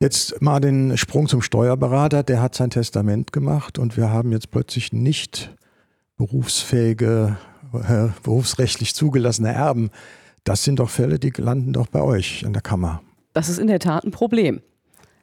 Jetzt 0.00 0.40
mal 0.40 0.61
den 0.61 0.97
Sprung 0.97 1.26
zum 1.26 1.42
Steuerberater. 1.42 2.23
Der 2.23 2.40
hat 2.40 2.54
sein 2.54 2.71
Testament 2.71 3.33
gemacht 3.33 3.78
und 3.78 3.97
wir 3.97 4.11
haben 4.11 4.33
jetzt 4.33 4.50
plötzlich 4.50 4.92
nicht 4.92 5.50
berufsfähige, 6.16 7.37
äh, 7.73 8.09
berufsrechtlich 8.23 8.95
zugelassene 8.95 9.52
Erben. 9.52 9.90
Das 10.45 10.64
sind 10.64 10.78
doch 10.78 10.88
Fälle, 10.88 11.18
die 11.18 11.33
landen 11.37 11.73
doch 11.73 11.88
bei 11.88 12.00
euch 12.00 12.42
in 12.42 12.52
der 12.52 12.62
Kammer. 12.62 13.02
Das 13.35 13.49
ist 13.49 13.59
in 13.59 13.66
der 13.66 13.80
Tat 13.80 14.04
ein 14.04 14.12
Problem. 14.12 14.61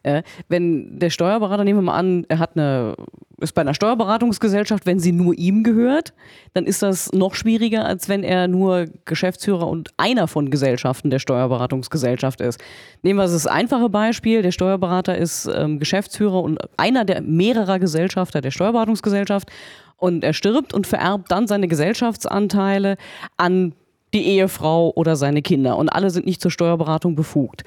Äh, 0.06 0.22
wenn 0.50 1.00
der 1.00 1.10
Steuerberater, 1.10 1.64
nehmen 1.64 1.80
wir 1.80 1.92
mal 1.92 1.98
an, 1.98 2.26
er 2.30 2.38
hat 2.38 2.52
eine, 2.56 2.96
ist 3.42 3.56
bei 3.56 3.62
einer 3.62 3.74
Steuerberatungsgesellschaft, 3.74 4.86
wenn 4.86 5.00
sie 5.00 5.12
nur 5.12 5.34
ihm 5.36 5.64
gehört, 5.64 6.14
dann 6.54 6.66
ist 6.66 6.84
das 6.84 7.12
noch 7.12 7.34
schwieriger, 7.34 7.86
als 7.86 8.08
wenn 8.08 8.24
er 8.24 8.48
nur 8.48 8.86
Geschäftsführer 9.06 9.68
und 9.68 9.90
einer 9.98 10.28
von 10.28 10.52
Gesellschaften 10.52 11.10
der 11.10 11.18
Steuerberatungsgesellschaft 11.18 12.40
ist. 12.40 12.64
Nehmen 13.02 13.18
wir 13.18 13.24
das 13.24 13.48
einfache 13.48 13.90
Beispiel, 13.90 14.44
der 14.44 14.52
Steuerberater 14.52 15.18
ist 15.18 15.50
ähm, 15.52 15.80
Geschäftsführer 15.80 16.44
und 16.44 16.60
einer 16.78 17.04
der 17.04 17.22
mehrerer 17.22 17.80
Gesellschafter 17.80 18.42
der 18.42 18.52
Steuerberatungsgesellschaft 18.52 19.50
und 19.98 20.24
er 20.24 20.34
stirbt 20.34 20.72
und 20.76 20.86
vererbt 20.86 21.32
dann 21.32 21.48
seine 21.48 21.68
Gesellschaftsanteile 21.68 22.98
an 23.38 23.74
die 24.14 24.28
Ehefrau 24.28 24.94
oder 24.96 25.16
seine 25.16 25.42
Kinder 25.42 25.78
und 25.78 25.90
alle 25.90 26.12
sind 26.12 26.28
nicht 26.28 26.42
zur 26.42 26.52
Steuerberatung 26.52 27.16
befugt. 27.16 27.64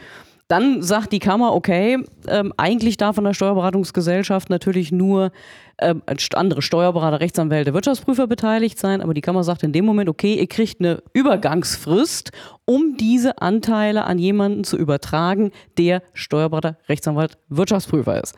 Dann 0.48 0.82
sagt 0.82 1.12
die 1.12 1.18
Kammer, 1.18 1.54
okay, 1.54 2.02
ähm, 2.26 2.54
eigentlich 2.56 2.96
darf 2.96 3.18
an 3.18 3.24
der 3.24 3.34
Steuerberatungsgesellschaft 3.34 4.48
natürlich 4.48 4.90
nur 4.90 5.30
ähm, 5.78 6.02
andere 6.32 6.62
Steuerberater, 6.62 7.20
Rechtsanwälte, 7.20 7.74
Wirtschaftsprüfer 7.74 8.26
beteiligt 8.26 8.78
sein, 8.78 9.02
aber 9.02 9.12
die 9.12 9.20
Kammer 9.20 9.44
sagt 9.44 9.62
in 9.62 9.72
dem 9.72 9.84
Moment, 9.84 10.08
okay, 10.08 10.34
ihr 10.34 10.46
kriegt 10.46 10.80
eine 10.80 11.02
Übergangsfrist, 11.12 12.32
um 12.64 12.96
diese 12.96 13.42
Anteile 13.42 14.04
an 14.04 14.18
jemanden 14.18 14.64
zu 14.64 14.78
übertragen, 14.78 15.52
der 15.76 16.02
Steuerberater, 16.14 16.78
Rechtsanwalt, 16.88 17.36
Wirtschaftsprüfer 17.50 18.22
ist. 18.22 18.34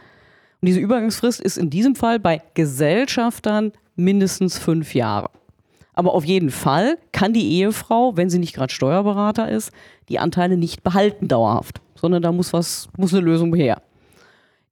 Und 0.60 0.66
diese 0.66 0.80
Übergangsfrist 0.80 1.40
ist 1.40 1.58
in 1.58 1.70
diesem 1.70 1.94
Fall 1.94 2.18
bei 2.18 2.42
Gesellschaftern 2.54 3.72
mindestens 3.94 4.58
fünf 4.58 4.94
Jahre. 4.94 5.30
Aber 5.94 6.14
auf 6.14 6.24
jeden 6.24 6.50
Fall 6.50 6.98
kann 7.12 7.32
die 7.32 7.52
Ehefrau, 7.52 8.16
wenn 8.16 8.30
sie 8.30 8.38
nicht 8.38 8.54
gerade 8.54 8.72
Steuerberater 8.72 9.48
ist, 9.48 9.72
die 10.08 10.18
Anteile 10.18 10.56
nicht 10.56 10.82
behalten 10.82 11.28
dauerhaft 11.28 11.80
sondern 12.00 12.22
da 12.22 12.32
muss 12.32 12.52
was, 12.52 12.88
muss 12.96 13.12
eine 13.12 13.22
Lösung 13.22 13.54
her. 13.54 13.82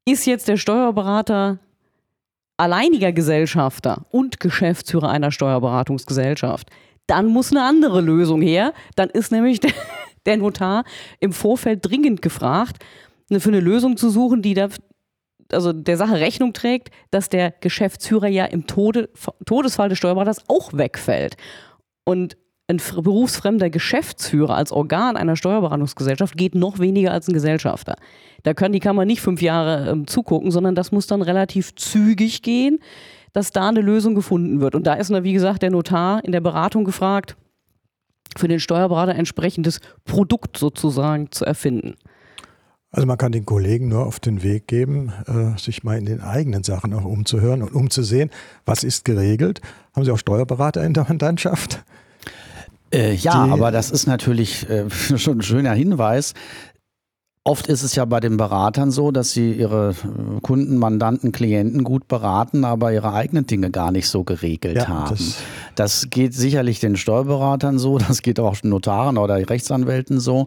Ist 0.05 0.27
jetzt 0.27 0.49
der 0.49 0.57
Steuerberater 0.57 1.59
alleiniger 2.57 3.13
Gesellschafter 3.13 4.07
und 4.11 4.41
Geschäftsführer 4.41 5.11
einer 5.11 5.31
Steuerberatungsgesellschaft, 5.31 6.69
dann 7.07 7.27
muss 7.27 7.53
eine 7.53 7.63
andere 7.63 8.01
Lösung 8.01 8.43
her. 8.43 8.73
Dann 8.97 9.11
ist 9.11 9.31
nämlich 9.31 9.61
der, 9.61 9.73
der 10.27 10.39
Notar 10.39 10.85
im 11.21 11.33
Vorfeld 11.33 11.87
dringend 11.89 12.23
gefragt, 12.23 12.85
für 13.31 13.49
eine 13.49 13.61
Lösung 13.61 13.99
zu 13.99 14.09
suchen, 14.09 14.41
die 14.41 14.55
da, 14.55 14.69
also 15.52 15.73
der 15.73 15.97
Sache 15.97 16.21
Rechnung 16.21 16.52
trägt, 16.52 16.90
dass 17.11 17.28
der 17.28 17.52
Geschäftsführer 17.61 18.28
ja 18.28 18.45
im 18.45 18.67
Tode, 18.67 19.09
Todesfall 19.47 19.88
des 19.88 19.99
Steuerberaters 19.99 20.45
auch 20.49 20.73
wegfällt. 20.73 21.37
Und 22.05 22.37
ein 22.71 22.81
berufsfremder 23.02 23.71
Geschäftsführer 23.71 24.55
als 24.55 24.73
Organ 24.73 25.17
einer 25.17 25.37
Steuerberatungsgesellschaft 25.37 26.37
geht 26.37 26.55
noch 26.55 26.78
weniger 26.78 27.12
als 27.12 27.26
ein 27.26 27.33
Gesellschafter. 27.33 27.97
Da 28.43 28.52
kann 28.52 28.73
die 28.73 28.81
Kammer 28.81 29.07
nicht 29.07 29.23
fünf 29.23 29.40
Jahre 29.40 29.90
ähm, 29.90 30.07
zugucken, 30.07 30.50
sondern 30.50 30.75
das 30.75 30.93
muss 30.93 31.07
dann 31.07 31.23
relativ 31.23 31.75
zügig 31.76 32.43
gehen, 32.43 32.78
dass 33.33 33.52
da 33.52 33.69
eine 33.69 33.81
Lösung 33.81 34.14
gefunden 34.14 34.61
wird. 34.61 34.75
Und 34.75 34.87
da 34.87 34.95
ist, 34.95 35.11
wie 35.11 35.33
gesagt, 35.33 35.62
der 35.62 35.71
Notar 35.71 36.23
in 36.25 36.33
der 36.33 36.40
Beratung 36.40 36.85
gefragt, 36.85 37.37
für 38.37 38.49
den 38.49 38.61
Steuerberater 38.61 39.14
entsprechendes 39.14 39.81
Produkt 40.05 40.59
sozusagen 40.59 41.33
zu 41.33 41.47
erfinden. 41.47 41.97
Also 42.90 43.07
man 43.07 43.18
kann 43.18 43.33
den 43.33 43.45
Kollegen 43.45 43.88
nur 43.88 44.07
auf 44.07 44.18
den 44.18 44.42
Weg 44.42 44.66
geben, 44.66 45.12
äh, 45.26 45.59
sich 45.59 45.85
mal 45.85 45.99
in 45.99 46.07
den 46.07 46.23
eigenen 46.23 46.64
Sachen 46.64 46.95
auch 46.95 47.04
umzuhören 47.04 47.62
und 47.62 47.75
umzusehen, 47.75 48.30
was 48.64 48.83
ist 48.83 49.04
geregelt. 49.04 49.61
Haben 49.95 50.04
Sie 50.04 50.11
auch 50.11 50.18
Steuerberater 50.18 50.83
in 50.85 50.95
der 50.95 51.04
Mandantschaft? 51.04 51.85
Äh, 52.90 53.12
ja, 53.14 53.35
aber 53.35 53.71
das 53.71 53.90
ist 53.90 54.07
natürlich 54.07 54.68
äh, 54.71 54.88
schon 55.18 55.38
ein 55.38 55.42
schöner 55.42 55.75
Hinweis. 55.75 56.33
Oft 57.49 57.67
ist 57.67 57.83
es 57.83 57.95
ja 57.95 58.05
bei 58.05 58.21
den 58.21 58.37
Beratern 58.37 58.90
so, 58.90 59.11
dass 59.11 59.33
sie 59.33 59.52
ihre 59.52 59.95
äh, 60.05 60.40
Kunden, 60.43 60.76
Mandanten, 60.76 61.33
Klienten 61.33 61.83
gut 61.83 62.07
beraten, 62.07 62.62
aber 62.67 62.93
ihre 62.93 63.14
eigenen 63.14 63.47
Dinge 63.47 63.71
gar 63.71 63.90
nicht 63.90 64.07
so 64.07 64.23
geregelt 64.23 64.76
ja, 64.76 64.88
haben. 64.88 65.17
Das, 65.17 65.38
das, 65.75 66.11
geht 66.11 66.35
sicherlich 66.35 66.78
den 66.78 66.99
Steuerberatern 66.99 67.78
so, 67.78 67.97
das 68.09 68.21
geht 68.21 68.38
auch 68.38 68.57
Notaren 68.62 69.17
oder 69.17 69.37
Rechtsanwälten 69.49 70.21
so. 70.21 70.45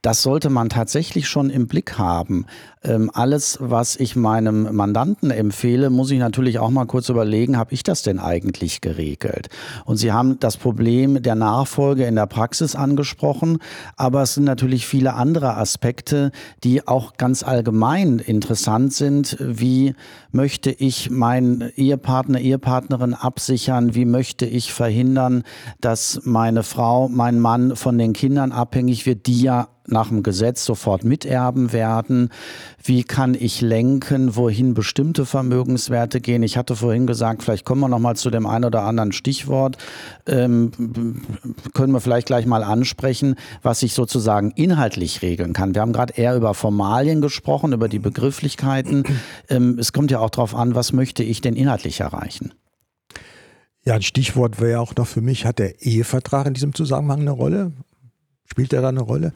Das 0.00 0.22
sollte 0.22 0.48
man 0.48 0.68
tatsächlich 0.68 1.26
schon 1.26 1.50
im 1.50 1.66
Blick 1.66 1.98
haben. 1.98 2.46
Ähm, 2.84 3.10
alles, 3.14 3.58
was 3.60 3.96
ich 3.96 4.14
meinem 4.14 4.74
Mandanten 4.74 5.30
empfehle, 5.30 5.88
muss 5.90 6.10
ich 6.10 6.18
natürlich 6.18 6.58
auch 6.58 6.70
mal 6.70 6.84
kurz 6.84 7.08
überlegen, 7.08 7.56
habe 7.56 7.72
ich 7.72 7.82
das 7.82 8.02
denn 8.02 8.18
eigentlich 8.18 8.80
geregelt? 8.80 9.48
Und 9.84 9.96
Sie 9.96 10.12
haben 10.12 10.38
das 10.38 10.56
Problem 10.56 11.22
der 11.22 11.34
Nachfolge 11.34 12.04
in 12.04 12.14
der 12.14 12.26
Praxis 12.26 12.74
angesprochen, 12.76 13.58
aber 13.96 14.22
es 14.22 14.34
sind 14.34 14.44
natürlich 14.44 14.86
viele 14.86 15.14
andere 15.14 15.56
Aspekte, 15.56 16.30
die 16.62 16.86
auch 16.86 17.16
ganz 17.16 17.42
allgemein 17.42 18.18
interessant 18.18 18.92
sind. 18.92 19.36
Wie 19.40 19.94
möchte 20.30 20.70
ich 20.70 21.10
meinen 21.10 21.70
Ehepartner, 21.76 22.40
Ehepartnerin 22.40 23.14
absichern? 23.14 23.94
Wie 23.94 24.04
möchte 24.04 24.44
ich 24.44 24.72
verhindern, 24.72 25.42
dass 25.80 26.20
meine 26.24 26.62
Frau, 26.62 27.08
mein 27.08 27.40
Mann 27.40 27.76
von 27.76 27.96
den 27.96 28.12
Kindern 28.12 28.52
abhängig 28.52 29.06
wird, 29.06 29.26
die 29.26 29.40
ja 29.40 29.68
nach 29.86 30.08
dem 30.08 30.22
Gesetz 30.22 30.64
sofort 30.64 31.04
miterben 31.04 31.72
werden? 31.72 32.30
Wie 32.82 33.04
kann 33.04 33.34
ich 33.34 33.60
lenken, 33.60 34.36
wohin 34.36 34.74
bestimmte 34.74 35.26
Vermögenswerte 35.26 36.20
gehen? 36.20 36.42
Ich 36.42 36.56
hatte 36.56 36.76
vorhin 36.76 37.06
gesagt, 37.06 37.42
vielleicht 37.42 37.64
kommen 37.64 37.80
wir 37.80 37.88
noch 37.88 37.98
mal 37.98 38.16
zu 38.16 38.30
dem 38.30 38.46
einen 38.46 38.64
oder 38.64 38.82
anderen 38.82 39.12
Stichwort. 39.12 39.78
Ähm, 40.26 40.70
können 41.72 41.92
wir 41.92 42.00
vielleicht 42.00 42.26
gleich 42.26 42.46
mal 42.46 42.62
ansprechen, 42.62 43.36
was 43.62 43.82
ich 43.82 43.94
sozusagen 43.94 44.50
inhaltlich 44.52 45.22
regeln 45.22 45.52
kann. 45.52 45.74
Wir 45.74 45.82
haben 45.82 45.92
gerade 45.92 46.14
eher 46.14 46.36
über 46.36 46.54
Formalien 46.54 47.20
gesprochen, 47.20 47.72
über 47.72 47.88
die 47.88 47.98
Begrifflichkeiten. 47.98 49.04
Ähm, 49.48 49.78
es 49.78 49.92
kommt 49.92 50.10
ja 50.10 50.20
auch 50.20 50.30
darauf 50.30 50.54
an, 50.54 50.74
was 50.74 50.92
möchte 50.92 51.22
ich 51.22 51.40
denn 51.40 51.54
inhaltlich 51.54 52.00
erreichen? 52.00 52.52
Ja, 53.84 53.94
ein 53.94 54.02
Stichwort 54.02 54.60
wäre 54.60 54.80
auch 54.80 54.96
noch 54.96 55.06
für 55.06 55.20
mich, 55.20 55.44
hat 55.44 55.58
der 55.58 55.82
Ehevertrag 55.82 56.46
in 56.46 56.54
diesem 56.54 56.74
Zusammenhang 56.74 57.20
eine 57.20 57.32
Rolle? 57.32 57.72
Spielt 58.46 58.72
er 58.72 58.80
da 58.80 58.88
eine 58.88 59.02
Rolle? 59.02 59.34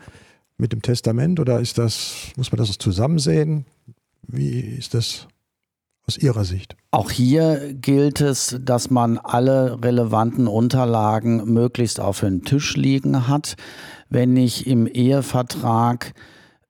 Mit 0.59 0.73
dem 0.73 0.83
Testament 0.83 1.41
oder 1.41 1.61
ist 1.61 1.79
das, 1.79 2.33
muss 2.37 2.53
man 2.53 2.59
das 2.59 2.77
zusammen 2.79 3.19
sehen? 3.19 3.65
Wie 4.27 4.61
ist 4.61 4.95
das 4.95 5.29
aus 6.07 6.19
Ihrer 6.19 6.45
Sicht? 6.45 6.77
Auch 6.91 7.11
hier 7.11 7.75
gilt 7.75 8.21
es, 8.21 8.59
dass 8.61 8.91
man 8.91 9.19
alle 9.19 9.83
relevanten 9.83 10.49
Unterlagen 10.49 11.53
möglichst 11.53 12.01
auf 12.01 12.21
den 12.21 12.43
Tisch 12.43 12.77
liegen 12.77 13.29
hat. 13.29 13.57
Wenn 14.11 14.37
ich 14.37 14.67
im 14.67 14.87
Ehevertrag 14.87 16.13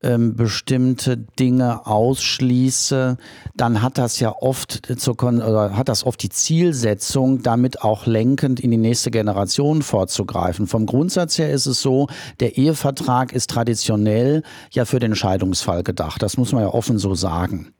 ähm, 0.02 0.37
bestimmte 0.37 1.17
Dinge 1.17 1.87
ausschließe, 1.87 3.17
dann 3.57 3.83
hat 3.83 3.99
das 3.99 4.21
ja 4.21 4.33
oft 4.33 4.81
zur 4.99 5.17
Kon 5.17 5.43
oder 5.43 5.76
hat 5.76 5.88
das 5.88 6.05
oft 6.05 6.23
die 6.23 6.28
Zielsetzung, 6.28 7.43
damit 7.43 7.83
auch 7.83 8.07
lenkend 8.07 8.61
in 8.61 8.71
die 8.71 8.76
nächste 8.76 9.11
Generation 9.11 9.83
vorzugreifen. 9.83 10.67
Vom 10.67 10.87
Grundsatz 10.87 11.38
her 11.38 11.50
ist 11.50 11.67
es 11.67 11.83
so, 11.83 12.07
der 12.40 12.57
Ehevertrag 12.57 13.33
ist 13.33 13.50
traditionell 13.50 14.43
ja 14.71 14.85
für 14.85 15.00
den 15.00 15.17
Scheidungsfall 15.17 15.83
gedacht. 15.83 16.23
Das 16.23 16.37
muss 16.37 16.52
man 16.52 16.62
ja 16.62 16.69
offen 16.69 16.99
so 16.99 17.14
sagen. 17.14 17.73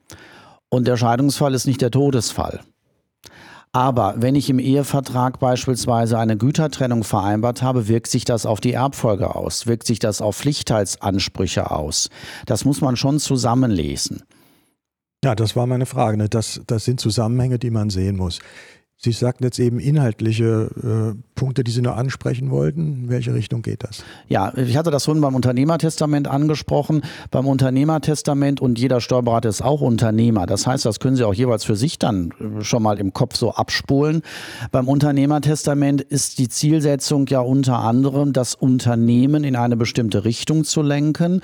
Und 0.71 0.87
der 0.87 0.97
Scheidungsfall 0.97 1.55
ist 1.55 1.67
nicht 1.67 1.81
der 1.81 1.91
Todesfall. 1.91 2.61
Aber 3.73 4.15
wenn 4.19 4.35
ich 4.35 4.49
im 4.49 4.59
Ehevertrag 4.59 5.39
beispielsweise 5.39 6.19
eine 6.19 6.37
Gütertrennung 6.37 7.05
vereinbart 7.05 7.63
habe, 7.63 7.89
wirkt 7.89 8.09
sich 8.09 8.25
das 8.25 8.47
auf 8.47 8.61
die 8.61 8.73
Erbfolge 8.73 9.35
aus, 9.35 9.67
wirkt 9.67 9.87
sich 9.87 9.99
das 9.99 10.23
auf 10.23 10.37
Pflichtteilsansprüche 10.37 11.71
aus. 11.71 12.09
Das 12.47 12.65
muss 12.65 12.81
man 12.81 12.97
schon 12.97 13.19
zusammenlesen. 13.19 14.23
Ja, 15.25 15.35
das 15.35 15.57
war 15.57 15.67
meine 15.67 15.87
Frage. 15.87 16.17
Ne? 16.17 16.29
Das, 16.29 16.61
das 16.67 16.85
sind 16.85 17.01
Zusammenhänge, 17.01 17.59
die 17.59 17.71
man 17.71 17.91
sehen 17.91 18.17
muss. 18.17 18.39
Sie 18.97 19.13
sagten 19.13 19.45
jetzt 19.45 19.59
eben 19.59 19.79
inhaltliche 19.79 21.15
äh, 21.15 21.23
Punkte, 21.39 21.63
die 21.63 21.71
Sie 21.71 21.83
noch 21.83 21.97
ansprechen 21.97 22.51
wollten. 22.51 23.05
In 23.05 23.09
welche 23.09 23.33
Richtung 23.33 23.63
geht 23.63 23.85
das? 23.85 24.03
Ja, 24.27 24.53
ich 24.57 24.77
hatte 24.77 24.91
das 24.91 25.05
vorhin 25.05 25.23
beim 25.23 25.37
Unternehmertestament 25.37 26.27
angesprochen. 26.27 27.03
Beim 27.31 27.47
Unternehmertestament 27.47 28.61
und 28.61 28.79
jeder 28.79 29.01
Steuerberater 29.01 29.49
ist 29.49 29.63
auch 29.63 29.81
Unternehmer. 29.81 30.47
Das 30.47 30.67
heißt, 30.67 30.85
das 30.85 30.99
können 30.99 31.15
Sie 31.15 31.25
auch 31.25 31.35
jeweils 31.35 31.63
für 31.65 31.77
sich 31.77 31.99
dann 32.01 32.35
äh, 32.41 32.65
schon 32.65 32.83
mal 32.83 32.99
im 32.99 33.13
Kopf 33.13 33.37
so 33.37 33.53
abspulen. 33.53 34.23
Beim 34.73 34.89
Unternehmertestament 34.89 36.03
ist 36.03 36.41
die 36.41 36.49
Zielsetzung 36.49 37.29
ja 37.29 37.39
unter 37.39 37.79
anderem, 37.79 38.33
das 38.33 38.57
Unternehmen 38.57 39.45
in 39.45 39.55
eine 39.55 39.77
bestimmte 39.77 40.25
Richtung 40.25 40.65
zu 40.65 40.83
lenken 40.83 41.41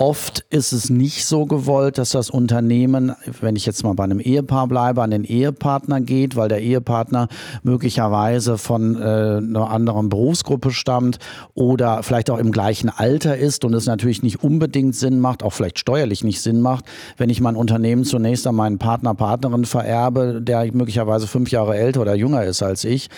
Oft 0.00 0.46
ist 0.50 0.70
es 0.70 0.90
nicht 0.90 1.24
so 1.24 1.44
gewollt, 1.44 1.98
dass 1.98 2.10
das 2.10 2.30
Unternehmen, 2.30 3.16
wenn 3.40 3.56
ich 3.56 3.66
jetzt 3.66 3.82
mal 3.82 3.94
bei 3.94 4.04
einem 4.04 4.20
Ehepaar 4.20 4.68
bleibe, 4.68 5.02
an 5.02 5.10
den 5.10 5.24
Ehepartner 5.24 6.00
geht, 6.00 6.36
weil 6.36 6.48
der 6.48 6.62
Ehepartner 6.62 7.26
möglicherweise 7.64 8.58
von 8.58 8.94
äh, 8.94 9.27
einer 9.36 9.70
anderen 9.70 10.08
Berufsgruppe 10.08 10.70
stammt 10.70 11.18
oder 11.54 12.02
vielleicht 12.02 12.30
auch 12.30 12.38
im 12.38 12.50
gleichen 12.50 12.88
Alter 12.88 13.36
ist 13.36 13.64
und 13.64 13.74
es 13.74 13.86
natürlich 13.86 14.22
nicht 14.22 14.42
unbedingt 14.42 14.96
Sinn 14.96 15.20
macht, 15.20 15.42
auch 15.42 15.52
vielleicht 15.52 15.78
steuerlich 15.78 16.24
nicht 16.24 16.40
Sinn 16.40 16.60
macht, 16.60 16.86
wenn 17.16 17.30
ich 17.30 17.40
mein 17.40 17.56
Unternehmen 17.56 18.04
zunächst 18.04 18.46
an 18.46 18.54
meinen 18.54 18.78
Partner, 18.78 19.14
Partnerin 19.14 19.64
vererbe, 19.64 20.40
der 20.42 20.72
möglicherweise 20.72 21.26
fünf 21.26 21.50
Jahre 21.50 21.76
älter 21.76 22.00
oder 22.00 22.14
jünger 22.14 22.44
ist 22.44 22.62
als 22.62 22.84
ich. 22.84 23.08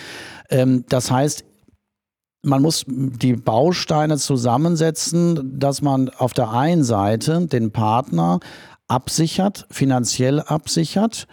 Ähm, 0.49 0.85
das 0.89 1.09
heißt, 1.09 1.45
man 2.43 2.61
muss 2.61 2.85
die 2.87 3.33
Bausteine 3.33 4.17
zusammensetzen, 4.17 5.59
dass 5.59 5.81
man 5.81 6.09
auf 6.09 6.33
der 6.33 6.51
einen 6.51 6.83
Seite 6.83 7.45
den 7.45 7.71
Partner 7.71 8.39
absichert, 8.87 9.67
finanziell 9.69 10.39
absichert, 10.39 11.27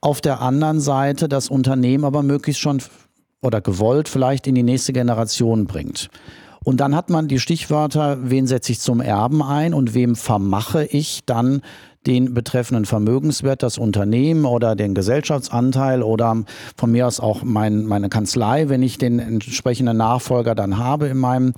auf 0.00 0.20
der 0.20 0.40
anderen 0.40 0.80
Seite 0.80 1.28
das 1.28 1.48
Unternehmen 1.48 2.04
aber 2.04 2.22
möglichst 2.22 2.60
schon 2.60 2.82
oder 3.44 3.60
gewollt 3.60 4.08
vielleicht 4.08 4.46
in 4.46 4.54
die 4.54 4.62
nächste 4.62 4.92
Generation 4.92 5.66
bringt. 5.66 6.08
Und 6.64 6.80
dann 6.80 6.96
hat 6.96 7.10
man 7.10 7.28
die 7.28 7.38
Stichwörter, 7.38 8.18
wen 8.22 8.46
setze 8.46 8.72
ich 8.72 8.80
zum 8.80 9.00
Erben 9.00 9.42
ein 9.42 9.74
und 9.74 9.94
wem 9.94 10.16
vermache 10.16 10.84
ich 10.86 11.20
dann 11.26 11.60
den 12.06 12.34
betreffenden 12.34 12.84
Vermögenswert, 12.84 13.62
das 13.62 13.78
Unternehmen 13.78 14.44
oder 14.44 14.74
den 14.74 14.94
Gesellschaftsanteil 14.94 16.02
oder 16.02 16.44
von 16.76 16.90
mir 16.90 17.06
aus 17.06 17.20
auch 17.20 17.42
mein, 17.42 17.84
meine 17.84 18.08
Kanzlei, 18.08 18.68
wenn 18.68 18.82
ich 18.82 18.98
den 18.98 19.18
entsprechenden 19.18 19.96
Nachfolger 19.96 20.54
dann 20.54 20.78
habe 20.78 21.08
in 21.08 21.18
meinem 21.18 21.54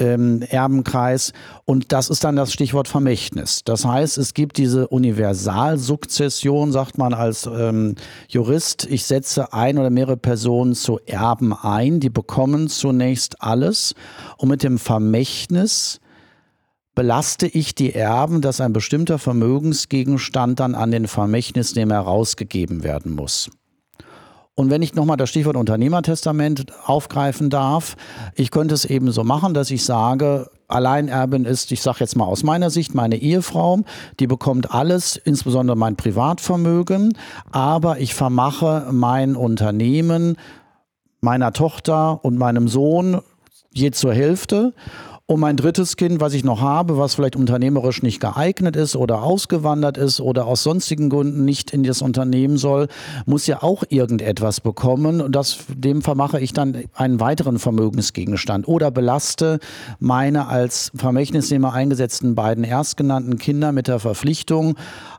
ähm, 0.00 0.42
Erbenkreis. 0.42 1.32
Und 1.64 1.92
das 1.92 2.10
ist 2.10 2.24
dann 2.24 2.34
das 2.34 2.52
Stichwort 2.52 2.88
Vermächtnis. 2.88 3.62
Das 3.64 3.84
heißt, 3.84 4.18
es 4.18 4.34
gibt 4.34 4.58
diese 4.58 4.88
Universalsukzession, 4.88 6.72
sagt 6.72 6.98
man 6.98 7.14
als 7.14 7.46
ähm, 7.46 7.94
Jurist. 8.28 8.86
Ich 8.90 9.04
setze 9.04 9.52
ein 9.52 9.78
oder 9.78 9.90
mehrere 9.90 10.16
Personen 10.16 10.74
zu 10.74 10.98
Erben 11.06 11.52
ein, 11.52 12.00
die 12.00 12.10
bekommen 12.10 12.68
zunächst 12.68 13.42
alles. 13.42 13.94
Und 14.38 14.48
mit 14.48 14.62
dem 14.62 14.78
Vermächtnis 14.78 16.00
belaste 16.94 17.46
ich 17.46 17.74
die 17.74 17.94
Erben, 17.94 18.40
dass 18.40 18.60
ein 18.60 18.72
bestimmter 18.72 19.18
Vermögensgegenstand 19.18 20.60
dann 20.60 20.74
an 20.74 20.90
den 20.90 21.06
Vermächtnisnehmer 21.06 21.94
herausgegeben 21.94 22.82
werden 22.82 23.12
muss. 23.12 23.50
Und 24.60 24.68
wenn 24.68 24.82
ich 24.82 24.94
nochmal 24.94 25.16
das 25.16 25.30
Stichwort 25.30 25.56
Unternehmertestament 25.56 26.66
aufgreifen 26.84 27.48
darf, 27.48 27.96
ich 28.34 28.50
könnte 28.50 28.74
es 28.74 28.84
eben 28.84 29.10
so 29.10 29.24
machen, 29.24 29.54
dass 29.54 29.70
ich 29.70 29.86
sage, 29.86 30.50
Alleinerbin 30.68 31.46
ist, 31.46 31.72
ich 31.72 31.80
sage 31.80 32.00
jetzt 32.00 32.14
mal 32.14 32.26
aus 32.26 32.42
meiner 32.42 32.68
Sicht, 32.68 32.94
meine 32.94 33.16
Ehefrau, 33.16 33.80
die 34.18 34.26
bekommt 34.26 34.70
alles, 34.70 35.16
insbesondere 35.16 35.78
mein 35.78 35.96
Privatvermögen, 35.96 37.16
aber 37.50 38.00
ich 38.00 38.12
vermache 38.14 38.88
mein 38.90 39.34
Unternehmen 39.34 40.36
meiner 41.22 41.54
Tochter 41.54 42.22
und 42.22 42.36
meinem 42.36 42.68
Sohn 42.68 43.22
je 43.72 43.92
zur 43.92 44.12
Hälfte 44.12 44.74
und 45.30 45.38
mein 45.38 45.56
drittes 45.56 45.94
Kind, 45.94 46.20
was 46.20 46.34
ich 46.34 46.42
noch 46.42 46.60
habe, 46.60 46.98
was 46.98 47.14
vielleicht 47.14 47.36
unternehmerisch 47.36 48.02
nicht 48.02 48.18
geeignet 48.18 48.74
ist 48.74 48.96
oder 48.96 49.22
ausgewandert 49.22 49.96
ist 49.96 50.20
oder 50.20 50.44
aus 50.44 50.64
sonstigen 50.64 51.08
Gründen 51.08 51.44
nicht 51.44 51.70
in 51.70 51.84
das 51.84 52.02
Unternehmen 52.02 52.56
soll, 52.56 52.88
muss 53.26 53.46
ja 53.46 53.62
auch 53.62 53.84
irgendetwas 53.90 54.60
bekommen. 54.60 55.20
Und 55.20 55.36
das, 55.36 55.58
dem 55.68 56.02
vermache 56.02 56.40
ich 56.40 56.52
dann 56.52 56.82
einen 56.94 57.20
weiteren 57.20 57.60
Vermögensgegenstand 57.60 58.66
oder 58.66 58.90
belaste 58.90 59.60
meine 60.00 60.48
als 60.48 60.90
Vermächtnisnehmer 60.96 61.72
eingesetzten 61.72 62.34
beiden 62.34 62.64
erstgenannten 62.64 63.38
Kinder 63.38 63.70
mit 63.70 63.86
der 63.86 64.00
Verpflichtung, 64.00 64.74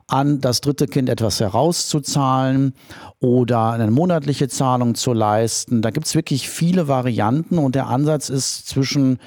an 0.08 0.42
das 0.42 0.60
dritte 0.60 0.88
Kind 0.88 1.08
etwas 1.08 1.40
herauszuzahlen 1.40 2.74
oder 3.22 3.72
eine 3.72 3.90
monatliche 3.90 4.50
Zahlung 4.50 4.96
zu 4.96 5.14
leisten. 5.14 5.82
Da 5.82 5.90
gibt 5.90 6.08
es 6.08 6.16
wirklich 6.16 6.50
viele 6.50 6.90
Varianten 6.90 7.58
und 7.58 7.76
der 7.76 7.88
Ansatz 7.88 8.28
ist 8.28 8.68
zwischen 8.68 9.18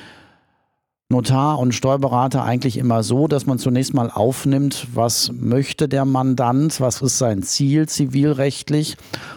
Notar 1.11 1.59
und 1.59 1.75
Steuerberater 1.75 2.45
eigentlich 2.45 2.79
immer 2.79 3.03
so, 3.03 3.29
dass 3.29 3.45
man 3.45 3.59
zunächst 3.59 3.93
mal 3.93 4.11
aufnimmt, 4.11 4.87
was 4.95 5.31
möchte 5.33 5.87
der 5.87 6.07
Mandant, 6.07 6.81
was 6.81 7.03
ist 7.03 7.19
sein 7.19 7.43
Ziel 7.43 7.87
zivilrechtlich 7.89 8.97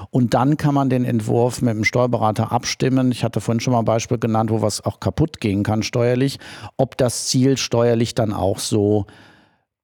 und 0.09 0.33
dann 0.33 0.55
kann 0.55 0.73
man 0.73 0.89
den 0.89 1.03
Entwurf 1.03 1.61
mit 1.61 1.75
dem 1.75 1.83
Steuerberater 1.83 2.53
abstimmen. 2.53 3.11
Ich 3.11 3.25
hatte 3.25 3.41
vorhin 3.41 3.59
schon 3.59 3.73
mal 3.73 3.79
ein 3.79 3.85
Beispiel 3.85 4.17
genannt, 4.17 4.49
wo 4.49 4.61
was 4.61 4.83
auch 4.83 5.01
kaputt 5.01 5.41
gehen 5.41 5.63
kann 5.63 5.83
steuerlich, 5.83 6.39
ob 6.77 6.95
das 6.97 7.27
Ziel 7.27 7.57
steuerlich 7.57 8.15
dann 8.15 8.31
auch 8.31 8.59
so 8.59 9.05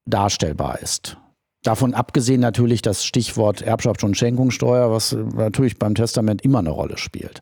darstellbar 0.06 0.80
ist. 0.80 1.18
Davon 1.64 1.94
abgesehen 1.94 2.42
natürlich 2.42 2.82
das 2.82 3.04
Stichwort 3.06 3.62
Erbschafts- 3.62 4.06
und 4.06 4.18
Schenkungssteuer, 4.18 4.90
was 4.90 5.16
natürlich 5.36 5.80
beim 5.80 5.96
Testament 5.96 6.44
immer 6.44 6.60
eine 6.60 6.72
Rolle 6.72 6.98
spielt. 6.98 7.42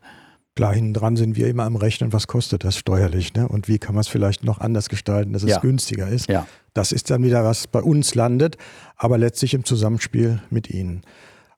Klar, 0.54 0.74
hinten 0.74 0.92
dran 0.92 1.16
sind 1.16 1.36
wir 1.36 1.48
immer 1.48 1.64
am 1.64 1.76
Rechnen, 1.76 2.12
was 2.12 2.26
kostet 2.26 2.64
das 2.64 2.76
steuerlich 2.76 3.32
ne? 3.32 3.48
und 3.48 3.68
wie 3.68 3.78
kann 3.78 3.94
man 3.94 4.02
es 4.02 4.08
vielleicht 4.08 4.44
noch 4.44 4.58
anders 4.58 4.90
gestalten, 4.90 5.32
dass 5.32 5.42
es 5.42 5.50
ja. 5.50 5.60
günstiger 5.60 6.08
ist. 6.08 6.28
Ja. 6.28 6.46
Das 6.74 6.92
ist 6.92 7.10
dann 7.10 7.22
wieder, 7.22 7.42
was 7.42 7.66
bei 7.66 7.80
uns 7.80 8.14
landet, 8.14 8.58
aber 8.96 9.16
letztlich 9.16 9.54
im 9.54 9.64
Zusammenspiel 9.64 10.42
mit 10.50 10.68
Ihnen. 10.68 11.02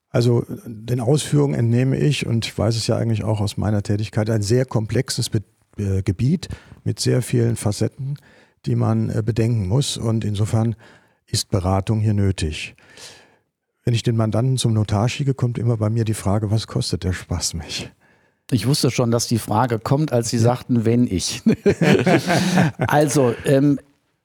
Also 0.09 0.45
den 0.65 1.01
Ausführungen 1.01 1.55
entnehme 1.55 1.97
ich, 1.97 2.25
und 2.25 2.45
ich 2.45 2.57
weiß 2.57 2.77
es 2.77 2.87
ja 2.87 2.95
eigentlich 2.95 3.25
auch 3.25 3.41
aus 3.41 3.57
meiner 3.57 3.83
Tätigkeit, 3.83 4.29
ein 4.29 4.41
sehr 4.41 4.65
komplexes 4.65 5.29
Be 5.29 5.41
äh, 5.77 6.03
Gebiet 6.03 6.47
mit 6.85 7.01
sehr 7.01 7.21
vielen 7.21 7.57
Facetten, 7.57 8.17
die 8.65 8.75
man 8.75 9.09
äh, 9.09 9.21
bedenken 9.25 9.67
muss. 9.67 9.97
Und 9.97 10.23
insofern 10.23 10.77
ist 11.27 11.49
Beratung 11.49 11.99
hier 11.99 12.13
nötig. 12.13 12.75
Wenn 13.83 13.93
ich 13.93 14.03
den 14.03 14.15
Mandanten 14.15 14.55
zum 14.55 14.71
Notar 14.71 15.09
schicke, 15.09 15.33
kommt 15.33 15.57
immer 15.57 15.75
bei 15.75 15.89
mir 15.89 16.05
die 16.05 16.13
Frage, 16.13 16.49
was 16.49 16.65
kostet 16.65 17.03
der 17.03 17.11
Spaß 17.11 17.55
mich? 17.55 17.91
Ich 18.51 18.67
wusste 18.67 18.91
schon, 18.91 19.09
dass 19.11 19.27
die 19.27 19.39
Frage 19.39 19.79
kommt, 19.79 20.13
als 20.13 20.29
Sie 20.29 20.37
sagten, 20.37 20.85
wenn 20.85 21.07
ich. 21.07 21.41
also, 22.87 23.33
ähm, 23.45 23.79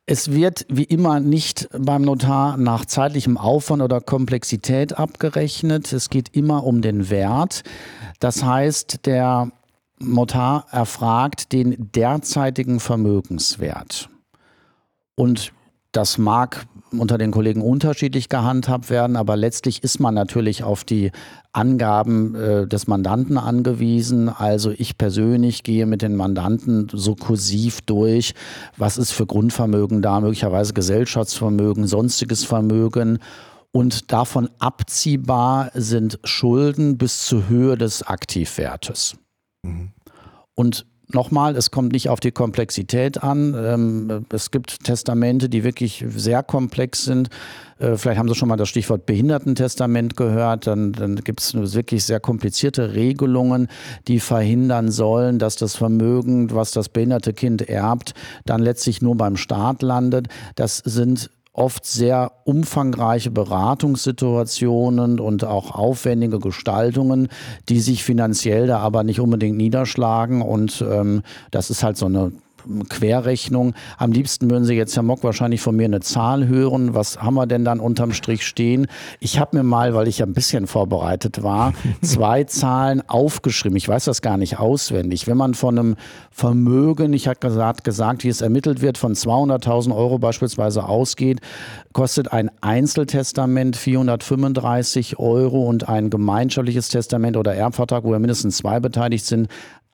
es 0.04 0.32
wird 0.32 0.66
wie 0.68 0.84
immer 0.84 1.20
nicht 1.20 1.68
beim 1.78 2.02
Notar 2.02 2.56
nach 2.56 2.84
zeitlichem 2.84 3.38
Aufwand 3.38 3.80
oder 3.80 4.00
Komplexität 4.00 4.98
abgerechnet. 4.98 5.92
Es 5.92 6.10
geht 6.10 6.34
immer 6.34 6.64
um 6.64 6.82
den 6.82 7.10
Wert. 7.10 7.62
Das 8.18 8.42
heißt, 8.42 9.06
der 9.06 9.52
Notar 10.00 10.66
erfragt 10.70 11.52
den 11.52 11.92
derzeitigen 11.92 12.80
Vermögenswert. 12.80 14.08
Und 15.14 15.52
das 15.92 16.18
mag 16.18 16.66
unter 16.98 17.18
den 17.18 17.30
Kollegen 17.30 17.62
unterschiedlich 17.62 18.28
gehandhabt 18.28 18.90
werden, 18.90 19.16
aber 19.16 19.36
letztlich 19.36 19.82
ist 19.82 20.00
man 20.00 20.14
natürlich 20.14 20.64
auf 20.64 20.84
die 20.84 21.12
Angaben 21.52 22.34
äh, 22.34 22.66
des 22.66 22.86
Mandanten 22.86 23.38
angewiesen. 23.38 24.28
Also 24.28 24.70
ich 24.70 24.98
persönlich 24.98 25.62
gehe 25.62 25.86
mit 25.86 26.02
den 26.02 26.16
Mandanten 26.16 26.88
so 26.92 27.14
kursiv 27.14 27.80
durch, 27.82 28.34
was 28.76 28.98
ist 28.98 29.12
für 29.12 29.26
Grundvermögen 29.26 30.02
da, 30.02 30.20
möglicherweise 30.20 30.72
Gesellschaftsvermögen, 30.72 31.86
sonstiges 31.86 32.44
Vermögen. 32.44 33.18
Und 33.72 34.12
davon 34.12 34.50
abziehbar 34.58 35.70
sind 35.74 36.18
Schulden 36.24 36.98
bis 36.98 37.26
zur 37.26 37.48
Höhe 37.48 37.76
des 37.76 38.02
Aktivwertes. 38.02 39.16
Mhm. 39.62 39.92
Und 40.54 40.86
nochmal, 41.14 41.56
es 41.56 41.70
kommt 41.70 41.92
nicht 41.92 42.08
auf 42.08 42.20
die 42.20 42.32
Komplexität 42.32 43.22
an. 43.22 43.54
Ähm, 43.56 44.26
es 44.32 44.50
gibt 44.50 44.84
Testamente, 44.84 45.48
die 45.48 45.64
wirklich 45.64 46.04
sehr 46.08 46.42
komplex 46.42 47.04
sind. 47.04 47.28
Äh, 47.78 47.96
vielleicht 47.96 48.18
haben 48.18 48.28
Sie 48.28 48.34
schon 48.34 48.48
mal 48.48 48.56
das 48.56 48.68
Stichwort 48.68 49.06
Behindertentestament 49.06 50.16
gehört. 50.16 50.66
Dann, 50.66 50.92
dann 50.92 51.16
gibt 51.16 51.40
es 51.40 51.54
wirklich 51.74 52.04
sehr 52.04 52.20
komplizierte 52.20 52.94
Regelungen, 52.94 53.68
die 54.08 54.20
verhindern 54.20 54.90
sollen, 54.90 55.38
dass 55.38 55.56
das 55.56 55.76
Vermögen, 55.76 56.50
was 56.52 56.70
das 56.70 56.88
behinderte 56.88 57.32
Kind 57.32 57.68
erbt, 57.68 58.14
dann 58.44 58.62
letztlich 58.62 59.02
nur 59.02 59.16
beim 59.16 59.36
Staat 59.36 59.82
landet. 59.82 60.28
Das 60.54 60.78
sind 60.78 61.30
oft 61.52 61.84
sehr 61.84 62.32
umfangreiche 62.44 63.30
Beratungssituationen 63.30 65.18
und 65.18 65.44
auch 65.44 65.72
aufwendige 65.72 66.38
Gestaltungen, 66.38 67.28
die 67.68 67.80
sich 67.80 68.04
finanziell 68.04 68.66
da 68.66 68.78
aber 68.78 69.02
nicht 69.02 69.20
unbedingt 69.20 69.56
niederschlagen. 69.56 70.42
Und 70.42 70.84
ähm, 70.88 71.22
das 71.50 71.70
ist 71.70 71.82
halt 71.82 71.96
so 71.96 72.06
eine 72.06 72.32
Querrechnung. 72.88 73.74
Am 73.98 74.12
liebsten 74.12 74.50
würden 74.50 74.64
Sie 74.64 74.74
jetzt, 74.74 74.96
Herr 74.96 75.02
Mock, 75.02 75.24
wahrscheinlich 75.24 75.60
von 75.60 75.76
mir 75.76 75.84
eine 75.84 76.00
Zahl 76.00 76.46
hören. 76.46 76.94
Was 76.94 77.20
haben 77.22 77.34
wir 77.34 77.46
denn 77.46 77.64
dann 77.64 77.80
unterm 77.80 78.12
Strich 78.12 78.46
stehen? 78.46 78.86
Ich 79.20 79.38
habe 79.38 79.56
mir 79.56 79.62
mal, 79.62 79.94
weil 79.94 80.08
ich 80.08 80.18
ja 80.18 80.26
ein 80.26 80.32
bisschen 80.32 80.66
vorbereitet 80.66 81.42
war, 81.42 81.72
zwei 82.02 82.44
Zahlen 82.44 83.02
aufgeschrieben. 83.08 83.76
Ich 83.76 83.88
weiß 83.88 84.04
das 84.04 84.22
gar 84.22 84.36
nicht 84.36 84.58
auswendig. 84.58 85.26
Wenn 85.26 85.36
man 85.36 85.54
von 85.54 85.78
einem 85.78 85.96
Vermögen, 86.30 87.12
ich 87.12 87.28
habe 87.28 87.38
gesagt, 87.38 87.84
gesagt, 87.84 88.24
wie 88.24 88.28
es 88.28 88.40
ermittelt 88.40 88.80
wird, 88.80 88.98
von 88.98 89.14
200.000 89.14 89.94
Euro 89.94 90.18
beispielsweise 90.18 90.84
ausgeht, 90.84 91.40
kostet 91.92 92.32
ein 92.32 92.50
Einzeltestament 92.60 93.76
435 93.76 95.18
Euro 95.18 95.64
und 95.68 95.88
ein 95.88 96.10
gemeinschaftliches 96.10 96.88
Testament 96.88 97.36
oder 97.36 97.54
Erbvertrag, 97.54 98.04
wo 98.04 98.12
ja 98.12 98.18
mindestens 98.18 98.58
zwei 98.58 98.80
beteiligt 98.80 99.26
sind, 99.26 99.48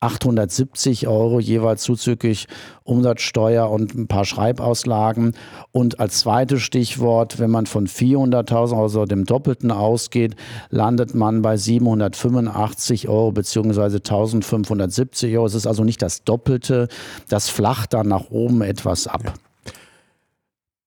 870 0.07 1.09
Euro 1.09 1.41
jeweils 1.41 1.83
zuzüglich 1.83 2.47
Umsatzsteuer 2.85 3.69
und 3.71 3.95
ein 3.95 4.07
paar 4.07 4.25
Schreibauslagen. 4.25 5.33
Und 5.73 5.99
als 5.99 6.21
zweites 6.21 6.63
Stichwort, 6.63 7.39
wenn 7.41 7.51
man 7.51 7.67
von 7.67 7.87
400.000, 7.87 8.81
also 8.81 9.05
dem 9.05 9.25
Doppelten 9.25 9.71
ausgeht, 9.71 10.37
landet 10.71 11.15
man 11.15 11.43
bei 11.43 11.57
785 11.57 13.09
Euro 13.09 13.33
beziehungsweise 13.33 13.97
1570 13.97 15.37
Euro. 15.37 15.47
Es 15.47 15.55
ist 15.55 15.67
also 15.67 15.85
nicht 15.85 16.01
das 16.03 16.23
Doppelte. 16.23 16.89
Das 17.29 17.49
flacht 17.49 17.93
dann 17.93 18.09
nach 18.09 18.31
oben 18.31 18.63
etwas 18.63 19.07
ab. 19.07 19.23
Ja. 19.25 19.35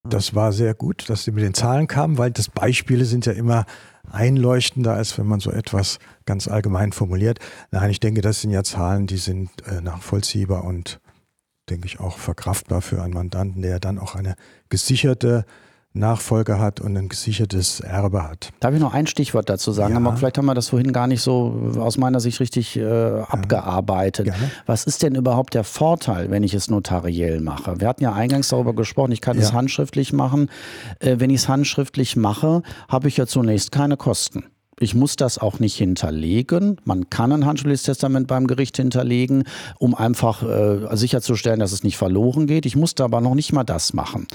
Das 0.08 0.34
war 0.34 0.53
sehr 0.53 0.73
gut, 0.73 1.10
dass 1.10 1.25
Sie 1.25 1.32
mit 1.32 1.43
den 1.43 1.53
Zahlen 1.53 1.88
kamen, 1.88 2.17
weil 2.17 2.32
das 2.32 2.49
Beispiele 2.49 3.03
sind 3.03 3.25
ja 3.25 3.34
immer 3.34 3.65
einleuchtender, 4.11 4.93
als 4.93 5.17
wenn 5.17 5.27
man 5.27 5.39
so 5.39 5.51
etwas 5.51 5.99
ganz 6.25 6.47
allgemein 6.47 6.91
formuliert. 6.91 7.39
Nein, 7.71 7.89
ich 7.89 7.99
denke, 7.99 8.21
das 8.21 8.41
sind 8.41 8.51
ja 8.51 8.63
Zahlen, 8.63 9.07
die 9.07 9.17
sind 9.17 9.49
äh, 9.67 9.81
nachvollziehbar 9.81 10.63
und 10.63 10.99
denke 11.69 11.87
ich 11.87 11.99
auch 11.99 12.17
verkraftbar 12.17 12.81
für 12.81 13.01
einen 13.01 13.13
Mandanten, 13.13 13.61
der 13.61 13.79
dann 13.79 13.99
auch 13.99 14.15
eine 14.15 14.35
gesicherte 14.69 15.45
Nachfolger 15.99 16.59
hat 16.59 16.79
und 16.79 16.97
ein 16.97 17.09
gesichertes 17.09 17.79
Erbe 17.81 18.23
hat. 18.23 18.51
Darf 18.59 18.73
ich 18.73 18.79
noch 18.79 18.93
ein 18.93 19.07
Stichwort 19.07 19.49
dazu 19.49 19.71
sagen? 19.71 20.03
Ja. 20.03 20.15
vielleicht 20.15 20.38
haben 20.38 20.45
wir 20.45 20.55
das 20.55 20.69
vorhin 20.69 20.93
gar 20.93 21.07
nicht 21.07 21.21
so 21.21 21.73
aus 21.77 21.97
meiner 21.97 22.19
Sicht 22.19 22.39
richtig 22.39 22.77
äh, 22.77 23.21
abgearbeitet. 23.21 24.25
Gerne. 24.25 24.51
Was 24.65 24.85
ist 24.85 25.03
denn 25.03 25.15
überhaupt 25.15 25.53
der 25.53 25.63
Vorteil, 25.63 26.31
wenn 26.31 26.43
ich 26.43 26.53
es 26.53 26.69
notariell 26.69 27.41
mache? 27.41 27.79
Wir 27.79 27.88
hatten 27.88 28.03
ja 28.03 28.13
eingangs 28.13 28.49
darüber 28.49 28.73
gesprochen, 28.73 29.12
ich 29.12 29.21
kann 29.21 29.38
ja. 29.38 29.43
es 29.43 29.53
handschriftlich 29.53 30.13
machen. 30.13 30.49
Äh, 30.99 31.17
wenn 31.19 31.29
ich 31.29 31.41
es 31.41 31.49
handschriftlich 31.49 32.15
mache, 32.15 32.63
habe 32.88 33.07
ich 33.07 33.17
ja 33.17 33.27
zunächst 33.27 33.71
keine 33.71 33.97
Kosten. 33.97 34.45
Ich 34.79 34.95
muss 34.95 35.15
das 35.15 35.37
auch 35.37 35.59
nicht 35.59 35.75
hinterlegen. 35.75 36.77
Man 36.85 37.09
kann 37.09 37.31
ein 37.31 37.45
handschriftliches 37.45 37.83
Testament 37.83 38.27
beim 38.27 38.47
Gericht 38.47 38.77
hinterlegen, 38.77 39.43
um 39.77 39.93
einfach 39.93 40.43
äh, 40.43 40.95
sicherzustellen, 40.95 41.59
dass 41.59 41.71
es 41.71 41.83
nicht 41.83 41.97
verloren 41.97 42.47
geht. 42.47 42.65
Ich 42.65 42.75
musste 42.75 43.03
aber 43.03 43.21
noch 43.21 43.35
nicht 43.35 43.51
mal 43.51 43.63
das 43.63 43.93
machen. 43.93 44.27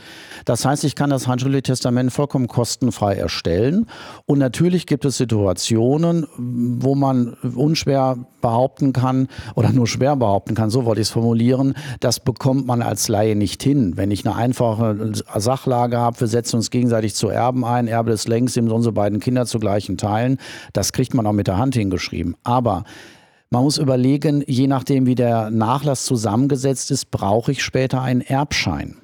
Das 0.44 0.64
heißt, 0.64 0.84
ich 0.84 0.94
kann 0.94 1.10
das 1.10 1.26
handschriftliche 1.26 1.62
Testament 1.62 2.12
vollkommen 2.12 2.48
kostenfrei 2.48 3.14
erstellen. 3.14 3.86
Und 4.26 4.38
natürlich 4.38 4.86
gibt 4.86 5.04
es 5.04 5.16
Situationen, 5.16 6.26
wo 6.36 6.94
man 6.94 7.34
unschwer 7.54 8.18
behaupten 8.44 8.92
kann 8.92 9.28
oder 9.54 9.72
nur 9.72 9.86
schwer 9.86 10.16
behaupten 10.16 10.54
kann, 10.54 10.68
so 10.68 10.84
wollte 10.84 11.00
ich 11.00 11.06
es 11.06 11.12
formulieren, 11.12 11.72
das 12.00 12.20
bekommt 12.20 12.66
man 12.66 12.82
als 12.82 13.08
Laie 13.08 13.36
nicht 13.36 13.62
hin. 13.62 13.96
Wenn 13.96 14.10
ich 14.10 14.26
eine 14.26 14.36
einfache 14.36 15.12
Sachlage 15.36 15.96
habe, 15.96 16.20
wir 16.20 16.26
setzen 16.26 16.56
uns 16.56 16.70
gegenseitig 16.70 17.14
zu 17.14 17.30
Erben 17.30 17.64
ein, 17.64 17.88
Erbe 17.88 18.10
des 18.10 18.28
längst, 18.28 18.58
unsere 18.58 18.92
beiden 18.92 19.18
Kinder 19.18 19.46
zu 19.46 19.58
gleichen 19.58 19.96
Teilen, 19.96 20.33
das 20.72 20.92
kriegt 20.92 21.14
man 21.14 21.26
auch 21.26 21.32
mit 21.32 21.46
der 21.46 21.58
Hand 21.58 21.74
hingeschrieben. 21.74 22.36
Aber 22.42 22.84
man 23.50 23.62
muss 23.62 23.78
überlegen, 23.78 24.42
je 24.46 24.66
nachdem, 24.66 25.06
wie 25.06 25.14
der 25.14 25.50
Nachlass 25.50 26.04
zusammengesetzt 26.04 26.90
ist, 26.90 27.10
brauche 27.10 27.52
ich 27.52 27.62
später 27.62 28.02
einen 28.02 28.20
Erbschein. 28.20 28.96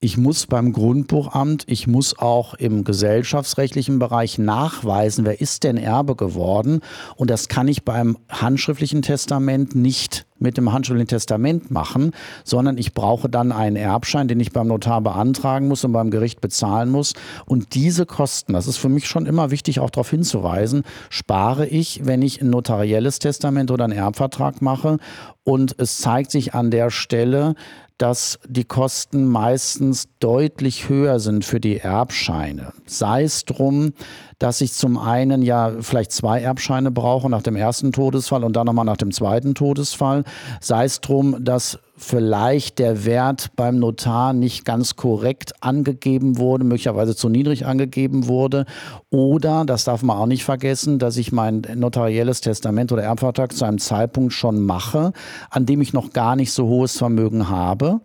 Ich 0.00 0.16
muss 0.16 0.46
beim 0.46 0.72
Grundbuchamt, 0.72 1.64
ich 1.66 1.88
muss 1.88 2.16
auch 2.20 2.54
im 2.54 2.84
gesellschaftsrechtlichen 2.84 3.98
Bereich 3.98 4.38
nachweisen, 4.38 5.24
wer 5.24 5.40
ist 5.40 5.64
denn 5.64 5.76
Erbe 5.76 6.14
geworden. 6.14 6.82
Und 7.16 7.30
das 7.30 7.48
kann 7.48 7.66
ich 7.66 7.82
beim 7.82 8.16
handschriftlichen 8.28 9.02
Testament 9.02 9.74
nicht 9.74 10.24
mit 10.38 10.56
dem 10.56 10.72
handschriftlichen 10.72 11.08
Testament 11.08 11.72
machen, 11.72 12.12
sondern 12.44 12.78
ich 12.78 12.94
brauche 12.94 13.28
dann 13.28 13.50
einen 13.50 13.74
Erbschein, 13.74 14.28
den 14.28 14.38
ich 14.38 14.52
beim 14.52 14.68
Notar 14.68 15.00
beantragen 15.00 15.66
muss 15.66 15.82
und 15.82 15.90
beim 15.90 16.12
Gericht 16.12 16.40
bezahlen 16.40 16.90
muss. 16.90 17.14
Und 17.44 17.74
diese 17.74 18.06
Kosten, 18.06 18.52
das 18.52 18.68
ist 18.68 18.76
für 18.76 18.88
mich 18.88 19.08
schon 19.08 19.26
immer 19.26 19.50
wichtig, 19.50 19.80
auch 19.80 19.90
darauf 19.90 20.10
hinzuweisen, 20.10 20.84
spare 21.10 21.66
ich, 21.66 22.02
wenn 22.04 22.22
ich 22.22 22.40
ein 22.40 22.50
notarielles 22.50 23.18
Testament 23.18 23.72
oder 23.72 23.82
einen 23.82 23.98
Erbvertrag 23.98 24.62
mache. 24.62 24.98
Und 25.42 25.74
es 25.78 25.98
zeigt 25.98 26.30
sich 26.30 26.54
an 26.54 26.70
der 26.70 26.90
Stelle, 26.90 27.56
dass 27.98 28.38
die 28.48 28.64
Kosten 28.64 29.26
meistens 29.26 30.08
deutlich 30.20 30.88
höher 30.88 31.18
sind 31.18 31.44
für 31.44 31.60
die 31.60 31.78
Erbscheine. 31.78 32.72
Sei 32.86 33.24
es 33.24 33.44
drum, 33.44 33.92
dass 34.38 34.60
ich 34.60 34.72
zum 34.72 34.96
einen 34.98 35.42
ja 35.42 35.72
vielleicht 35.80 36.12
zwei 36.12 36.40
Erbscheine 36.40 36.92
brauche 36.92 37.28
nach 37.28 37.42
dem 37.42 37.56
ersten 37.56 37.90
Todesfall 37.90 38.44
und 38.44 38.54
dann 38.54 38.66
nochmal 38.66 38.84
nach 38.84 38.96
dem 38.96 39.10
zweiten 39.10 39.54
Todesfall. 39.54 40.22
Sei 40.60 40.84
es 40.84 41.00
drum, 41.00 41.44
dass 41.44 41.80
vielleicht 41.98 42.78
der 42.78 43.04
Wert 43.04 43.50
beim 43.56 43.78
Notar 43.78 44.32
nicht 44.32 44.64
ganz 44.64 44.96
korrekt 44.96 45.52
angegeben 45.60 46.38
wurde, 46.38 46.64
möglicherweise 46.64 47.14
zu 47.14 47.28
niedrig 47.28 47.66
angegeben 47.66 48.26
wurde. 48.28 48.64
Oder, 49.10 49.64
das 49.64 49.84
darf 49.84 50.02
man 50.02 50.16
auch 50.16 50.26
nicht 50.26 50.44
vergessen, 50.44 50.98
dass 50.98 51.16
ich 51.16 51.32
mein 51.32 51.62
notarielles 51.74 52.40
Testament 52.40 52.92
oder 52.92 53.02
Erbvertrag 53.02 53.52
zu 53.52 53.64
einem 53.64 53.78
Zeitpunkt 53.78 54.32
schon 54.32 54.60
mache, 54.60 55.12
an 55.50 55.66
dem 55.66 55.80
ich 55.80 55.92
noch 55.92 56.12
gar 56.12 56.36
nicht 56.36 56.52
so 56.52 56.66
hohes 56.66 56.96
Vermögen 56.96 57.48
habe 57.48 58.00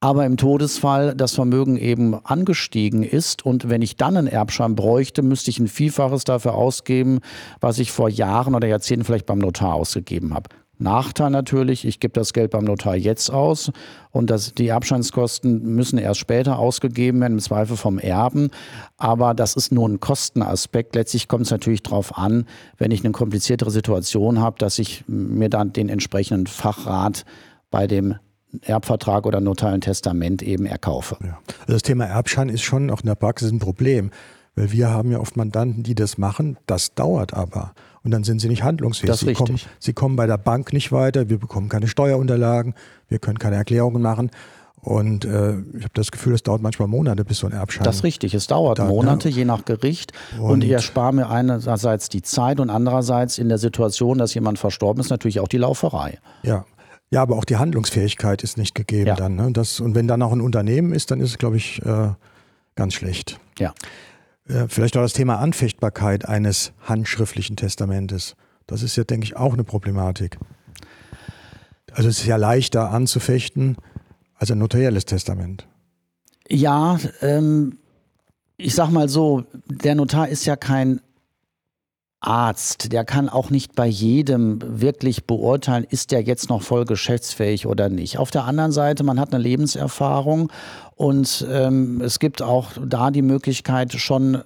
aber 0.00 0.24
im 0.24 0.38
Todesfall 0.38 1.14
das 1.14 1.34
Vermögen 1.34 1.76
eben 1.76 2.14
angestiegen 2.24 3.02
ist 3.02 3.44
und 3.44 3.68
wenn 3.68 3.82
ich 3.82 3.96
dann 3.96 4.16
einen 4.16 4.28
Erbschein 4.28 4.74
bräuchte, 4.74 5.22
müsste 5.22 5.50
ich 5.50 5.58
ein 5.58 5.68
Vielfaches 5.68 6.24
dafür 6.24 6.54
ausgeben, 6.54 7.20
was 7.60 7.78
ich 7.78 7.92
vor 7.92 8.08
Jahren 8.08 8.54
oder 8.54 8.66
Jahrzehnten 8.66 9.04
vielleicht 9.04 9.26
beim 9.26 9.38
Notar 9.38 9.74
ausgegeben 9.74 10.32
habe. 10.32 10.48
Nachteil 10.80 11.30
natürlich, 11.30 11.84
ich 11.84 12.00
gebe 12.00 12.12
das 12.12 12.32
Geld 12.32 12.50
beim 12.50 12.64
Notar 12.64 12.96
jetzt 12.96 13.30
aus 13.30 13.70
und 14.10 14.30
das, 14.30 14.54
die 14.54 14.68
Erbscheinskosten 14.68 15.74
müssen 15.74 15.98
erst 15.98 16.20
später 16.20 16.58
ausgegeben 16.58 17.20
werden, 17.20 17.34
im 17.34 17.38
Zweifel 17.40 17.76
vom 17.76 17.98
Erben. 17.98 18.50
Aber 18.96 19.34
das 19.34 19.56
ist 19.56 19.72
nur 19.72 19.88
ein 19.88 20.00
Kostenaspekt. 20.00 20.94
Letztlich 20.94 21.28
kommt 21.28 21.44
es 21.44 21.50
natürlich 21.50 21.82
darauf 21.82 22.16
an, 22.16 22.46
wenn 22.78 22.90
ich 22.90 23.04
eine 23.04 23.12
kompliziertere 23.12 23.70
Situation 23.70 24.40
habe, 24.40 24.58
dass 24.58 24.78
ich 24.78 25.04
mir 25.06 25.50
dann 25.50 25.72
den 25.72 25.88
entsprechenden 25.88 26.46
Fachrat 26.46 27.24
bei 27.70 27.86
dem 27.86 28.16
Erbvertrag 28.62 29.26
oder 29.26 29.40
notariellen 29.40 29.80
Testament 29.80 30.42
eben 30.42 30.66
erkaufe. 30.66 31.16
Ja. 31.22 31.38
Also 31.60 31.74
das 31.74 31.82
Thema 31.82 32.06
Erbschein 32.06 32.48
ist 32.48 32.62
schon 32.62 32.90
auch 32.90 33.00
in 33.00 33.06
der 33.06 33.14
Praxis 33.14 33.52
ein 33.52 33.58
Problem, 33.58 34.10
weil 34.56 34.72
wir 34.72 34.90
haben 34.90 35.12
ja 35.12 35.20
oft 35.20 35.36
Mandanten, 35.36 35.82
die 35.82 35.94
das 35.94 36.18
machen. 36.18 36.56
Das 36.66 36.94
dauert 36.94 37.34
aber. 37.34 37.72
Und 38.02 38.12
dann 38.12 38.24
sind 38.24 38.40
sie 38.40 38.48
nicht 38.48 38.62
handlungsfähig. 38.62 39.10
Das 39.10 39.20
sie, 39.20 39.26
richtig. 39.26 39.46
kommen, 39.46 39.60
sie 39.78 39.92
kommen 39.92 40.16
bei 40.16 40.26
der 40.26 40.38
Bank 40.38 40.72
nicht 40.72 40.90
weiter, 40.90 41.28
wir 41.28 41.38
bekommen 41.38 41.68
keine 41.68 41.86
Steuerunterlagen, 41.86 42.74
wir 43.08 43.18
können 43.18 43.38
keine 43.38 43.56
Erklärungen 43.56 44.02
machen. 44.02 44.30
Und 44.82 45.26
äh, 45.26 45.58
ich 45.76 45.82
habe 45.82 45.92
das 45.92 46.10
Gefühl, 46.10 46.34
es 46.34 46.42
dauert 46.42 46.62
manchmal 46.62 46.88
Monate, 46.88 47.22
bis 47.24 47.38
so 47.38 47.46
ein 47.46 47.52
Erbschein. 47.52 47.84
Das 47.84 47.96
ist 47.96 48.04
richtig, 48.04 48.32
es 48.32 48.46
dauert 48.46 48.78
da, 48.78 48.86
Monate, 48.86 49.28
ne? 49.28 49.34
je 49.34 49.44
nach 49.44 49.66
Gericht. 49.66 50.12
Und, 50.38 50.50
und 50.50 50.64
ich 50.64 50.70
erspare 50.70 51.12
mir 51.12 51.28
einerseits 51.28 52.08
die 52.08 52.22
Zeit 52.22 52.60
und 52.60 52.70
andererseits 52.70 53.36
in 53.36 53.50
der 53.50 53.58
Situation, 53.58 54.16
dass 54.16 54.32
jemand 54.32 54.58
verstorben 54.58 55.00
ist, 55.00 55.10
natürlich 55.10 55.40
auch 55.40 55.48
die 55.48 55.58
Lauferei. 55.58 56.18
Ja, 56.42 56.64
ja, 57.10 57.22
aber 57.22 57.36
auch 57.36 57.44
die 57.44 57.56
Handlungsfähigkeit 57.56 58.42
ist 58.42 58.56
nicht 58.56 58.74
gegeben 58.74 59.08
ja. 59.08 59.16
dann. 59.16 59.34
Ne? 59.34 59.50
Das, 59.52 59.80
und 59.80 59.94
wenn 59.94 60.06
dann 60.06 60.22
auch 60.22 60.32
ein 60.32 60.40
Unternehmen 60.40 60.92
ist, 60.92 61.10
dann 61.10 61.20
ist 61.20 61.30
es, 61.30 61.38
glaube 61.38 61.56
ich, 61.56 61.82
äh, 61.84 62.10
ganz 62.76 62.94
schlecht. 62.94 63.38
Ja. 63.58 63.74
Äh, 64.50 64.66
vielleicht 64.68 64.96
auch 64.96 65.02
das 65.02 65.12
Thema 65.12 65.38
Anfechtbarkeit 65.38 66.26
eines 66.26 66.72
handschriftlichen 66.80 67.56
Testamentes. 67.56 68.34
Das 68.66 68.82
ist 68.82 68.96
ja, 68.96 69.04
denke 69.04 69.24
ich, 69.24 69.36
auch 69.36 69.52
eine 69.52 69.64
Problematik. 69.64 70.38
Also 71.92 72.08
es 72.08 72.20
ist 72.20 72.26
ja 72.26 72.36
leichter 72.36 72.90
anzufechten 72.90 73.76
als 74.34 74.50
ein 74.50 74.58
notarielles 74.58 75.04
Testament. 75.04 75.66
Ja, 76.48 76.98
ähm, 77.20 77.78
ich 78.56 78.74
sag 78.74 78.90
mal 78.90 79.08
so, 79.08 79.44
der 79.66 79.94
Notar 79.94 80.28
ist 80.28 80.44
ja 80.44 80.56
kein 80.56 81.00
Arzt, 82.20 82.92
der 82.92 83.04
kann 83.04 83.30
auch 83.30 83.48
nicht 83.48 83.74
bei 83.74 83.86
jedem 83.86 84.58
wirklich 84.62 85.24
beurteilen, 85.24 85.86
ist 85.88 86.10
der 86.10 86.22
jetzt 86.22 86.50
noch 86.50 86.62
voll 86.62 86.84
geschäftsfähig 86.84 87.66
oder 87.66 87.88
nicht. 87.88 88.18
Auf 88.18 88.30
der 88.30 88.44
anderen 88.44 88.72
Seite, 88.72 89.04
man 89.04 89.18
hat 89.18 89.32
eine 89.32 89.42
Lebenserfahrung 89.42 90.52
und 90.96 91.46
ähm, 91.50 92.02
es 92.02 92.18
gibt 92.18 92.42
auch 92.42 92.72
da 92.84 93.10
die 93.10 93.22
Möglichkeit, 93.22 93.94
schon 93.94 94.42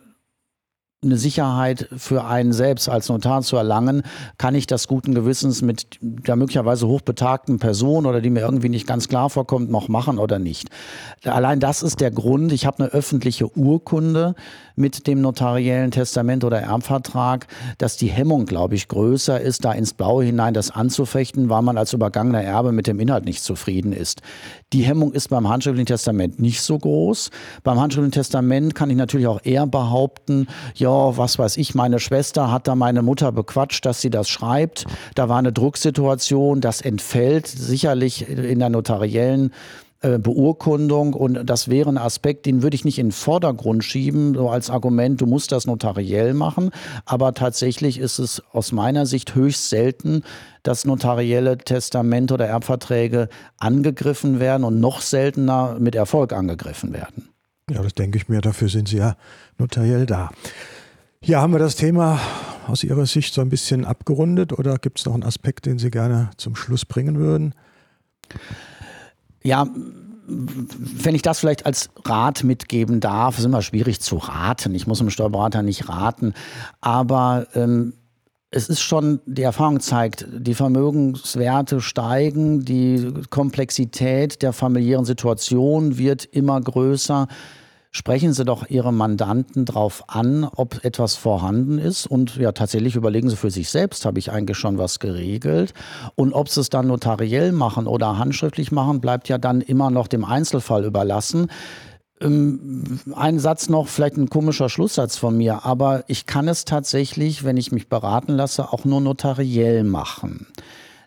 eine 1.04 1.16
Sicherheit 1.16 1.88
für 1.96 2.24
einen 2.24 2.52
selbst 2.52 2.88
als 2.88 3.08
Notar 3.08 3.42
zu 3.42 3.56
erlangen, 3.56 4.02
kann 4.38 4.54
ich 4.54 4.66
das 4.66 4.88
guten 4.88 5.14
Gewissens 5.14 5.62
mit 5.62 5.98
der 6.00 6.36
möglicherweise 6.36 6.86
hochbetagten 6.88 7.58
Person 7.58 8.06
oder 8.06 8.20
die 8.20 8.30
mir 8.30 8.40
irgendwie 8.40 8.68
nicht 8.68 8.86
ganz 8.86 9.08
klar 9.08 9.30
vorkommt, 9.30 9.70
noch 9.70 9.88
machen 9.88 10.18
oder 10.18 10.38
nicht. 10.38 10.70
Allein 11.24 11.60
das 11.60 11.82
ist 11.82 12.00
der 12.00 12.10
Grund. 12.10 12.52
Ich 12.52 12.66
habe 12.66 12.84
eine 12.84 12.92
öffentliche 12.92 13.56
Urkunde 13.56 14.34
mit 14.76 15.06
dem 15.06 15.20
notariellen 15.20 15.90
Testament 15.90 16.44
oder 16.44 16.60
Erbvertrag, 16.60 17.46
dass 17.78 17.96
die 17.96 18.08
Hemmung, 18.08 18.44
glaube 18.46 18.74
ich, 18.74 18.88
größer 18.88 19.40
ist, 19.40 19.64
da 19.64 19.72
ins 19.72 19.94
Blaue 19.94 20.24
hinein 20.24 20.54
das 20.54 20.70
anzufechten, 20.70 21.48
weil 21.48 21.62
man 21.62 21.78
als 21.78 21.92
übergangener 21.92 22.42
Erbe 22.42 22.72
mit 22.72 22.86
dem 22.86 22.98
Inhalt 22.98 23.24
nicht 23.24 23.42
zufrieden 23.42 23.92
ist. 23.92 24.22
Die 24.72 24.82
Hemmung 24.82 25.12
ist 25.12 25.28
beim 25.28 25.48
handschriftlichen 25.48 25.86
Testament 25.86 26.40
nicht 26.40 26.60
so 26.60 26.78
groß. 26.78 27.30
Beim 27.62 27.80
handschriftlichen 27.80 28.12
Testament 28.12 28.74
kann 28.74 28.90
ich 28.90 28.96
natürlich 28.96 29.28
auch 29.28 29.40
eher 29.44 29.66
behaupten, 29.66 30.48
ja, 30.74 30.88
was 31.16 31.38
weiß 31.38 31.56
ich, 31.56 31.74
meine 31.74 31.98
Schwester 31.98 32.50
hat 32.50 32.68
da 32.68 32.74
meine 32.74 33.02
Mutter 33.02 33.32
bequatscht, 33.32 33.84
dass 33.84 34.00
sie 34.00 34.10
das 34.10 34.28
schreibt. 34.28 34.84
Da 35.14 35.28
war 35.28 35.38
eine 35.38 35.52
Drucksituation, 35.52 36.60
das 36.60 36.80
entfällt 36.80 37.46
sicherlich 37.46 38.28
in 38.28 38.58
der 38.58 38.70
notariellen 38.70 39.52
äh, 40.04 40.18
Beurkundung 40.18 41.14
und 41.14 41.44
das 41.44 41.68
wäre 41.68 41.88
ein 41.88 41.96
Aspekt, 41.96 42.44
den 42.44 42.62
würde 42.62 42.74
ich 42.74 42.84
nicht 42.84 42.98
in 42.98 43.06
den 43.06 43.12
Vordergrund 43.12 43.84
schieben, 43.84 44.34
so 44.34 44.50
als 44.50 44.68
Argument, 44.68 45.18
du 45.18 45.26
musst 45.26 45.50
das 45.50 45.66
notariell 45.66 46.34
machen, 46.34 46.70
aber 47.06 47.32
tatsächlich 47.32 47.98
ist 47.98 48.18
es 48.18 48.42
aus 48.52 48.70
meiner 48.70 49.06
Sicht 49.06 49.34
höchst 49.34 49.70
selten, 49.70 50.22
dass 50.62 50.84
notarielle 50.84 51.56
Testamente 51.56 52.34
oder 52.34 52.46
Erbverträge 52.46 53.30
angegriffen 53.58 54.40
werden 54.40 54.64
und 54.64 54.78
noch 54.78 55.00
seltener 55.00 55.76
mit 55.80 55.94
Erfolg 55.94 56.34
angegriffen 56.34 56.92
werden. 56.92 57.30
Ja, 57.70 57.82
das 57.82 57.94
denke 57.94 58.18
ich 58.18 58.28
mir, 58.28 58.42
dafür 58.42 58.68
sind 58.68 58.88
Sie 58.88 58.98
ja 58.98 59.16
notariell 59.56 60.04
da. 60.04 60.30
Ja, 61.26 61.40
haben 61.40 61.54
wir 61.54 61.58
das 61.58 61.74
Thema 61.74 62.20
aus 62.66 62.84
Ihrer 62.84 63.06
Sicht 63.06 63.32
so 63.32 63.40
ein 63.40 63.48
bisschen 63.48 63.86
abgerundet 63.86 64.52
oder 64.52 64.76
gibt 64.76 64.98
es 64.98 65.06
noch 65.06 65.14
einen 65.14 65.22
Aspekt, 65.22 65.64
den 65.64 65.78
Sie 65.78 65.90
gerne 65.90 66.28
zum 66.36 66.54
Schluss 66.54 66.84
bringen 66.84 67.16
würden? 67.18 67.54
Ja, 69.42 69.66
wenn 70.26 71.14
ich 71.14 71.22
das 71.22 71.38
vielleicht 71.38 71.64
als 71.64 71.88
Rat 72.04 72.44
mitgeben 72.44 73.00
darf, 73.00 73.38
ist 73.38 73.46
immer 73.46 73.62
schwierig 73.62 74.02
zu 74.02 74.18
raten. 74.18 74.74
Ich 74.74 74.86
muss 74.86 74.98
dem 74.98 75.08
Steuerberater 75.08 75.62
nicht 75.62 75.88
raten, 75.88 76.34
aber 76.82 77.46
ähm, 77.54 77.94
es 78.50 78.68
ist 78.68 78.82
schon, 78.82 79.20
die 79.24 79.42
Erfahrung 79.44 79.80
zeigt, 79.80 80.26
die 80.30 80.54
Vermögenswerte 80.54 81.80
steigen, 81.80 82.66
die 82.66 83.14
Komplexität 83.30 84.42
der 84.42 84.52
familiären 84.52 85.06
Situation 85.06 85.96
wird 85.96 86.26
immer 86.26 86.60
größer 86.60 87.28
sprechen 87.94 88.32
Sie 88.32 88.44
doch 88.44 88.68
Ihre 88.68 88.92
Mandanten 88.92 89.64
darauf 89.64 90.02
an, 90.08 90.44
ob 90.44 90.84
etwas 90.84 91.14
vorhanden 91.14 91.78
ist. 91.78 92.06
Und 92.08 92.36
ja, 92.36 92.50
tatsächlich 92.50 92.96
überlegen 92.96 93.30
Sie 93.30 93.36
für 93.36 93.52
sich 93.52 93.70
selbst, 93.70 94.04
habe 94.04 94.18
ich 94.18 94.32
eigentlich 94.32 94.58
schon 94.58 94.78
was 94.78 94.98
geregelt. 94.98 95.72
Und 96.16 96.32
ob 96.32 96.48
Sie 96.48 96.60
es 96.60 96.70
dann 96.70 96.88
notariell 96.88 97.52
machen 97.52 97.86
oder 97.86 98.18
handschriftlich 98.18 98.72
machen, 98.72 99.00
bleibt 99.00 99.28
ja 99.28 99.38
dann 99.38 99.60
immer 99.60 99.90
noch 99.90 100.08
dem 100.08 100.24
Einzelfall 100.24 100.84
überlassen. 100.84 101.46
Ähm, 102.20 102.98
ein 103.14 103.38
Satz 103.38 103.68
noch, 103.68 103.86
vielleicht 103.86 104.16
ein 104.16 104.28
komischer 104.28 104.68
Schlusssatz 104.68 105.16
von 105.16 105.36
mir, 105.36 105.64
aber 105.64 106.02
ich 106.08 106.26
kann 106.26 106.48
es 106.48 106.64
tatsächlich, 106.64 107.44
wenn 107.44 107.56
ich 107.56 107.70
mich 107.70 107.88
beraten 107.88 108.32
lasse, 108.32 108.72
auch 108.72 108.84
nur 108.84 109.00
notariell 109.00 109.84
machen. 109.84 110.48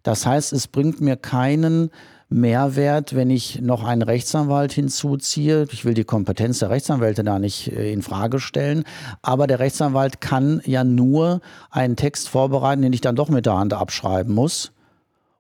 Das 0.04 0.26
heißt, 0.26 0.54
es 0.54 0.69
bringt 0.69 1.02
mir 1.02 1.17
keinen 1.17 1.91
Mehrwert, 2.29 3.15
wenn 3.15 3.29
ich 3.29 3.61
noch 3.61 3.83
einen 3.83 4.01
Rechtsanwalt 4.01 4.73
hinzuziehe. 4.73 5.65
Ich 5.71 5.85
will 5.85 5.93
die 5.93 6.03
Kompetenz 6.03 6.59
der 6.59 6.69
Rechtsanwälte 6.69 7.23
da 7.23 7.39
nicht 7.39 7.71
äh, 7.71 7.91
in 7.91 8.01
Frage 8.01 8.39
stellen, 8.39 8.83
aber 9.21 9.47
der 9.47 9.59
Rechtsanwalt 9.59 10.19
kann 10.19 10.61
ja 10.65 10.83
nur 10.83 11.41
einen 11.71 11.95
Text 11.95 12.27
vorbereiten, 12.27 12.81
den 12.81 12.93
ich 12.93 13.01
dann 13.01 13.15
doch 13.15 13.29
mit 13.29 13.45
der 13.45 13.57
Hand 13.57 13.73
abschreiben 13.73 14.33
muss. 14.33 14.73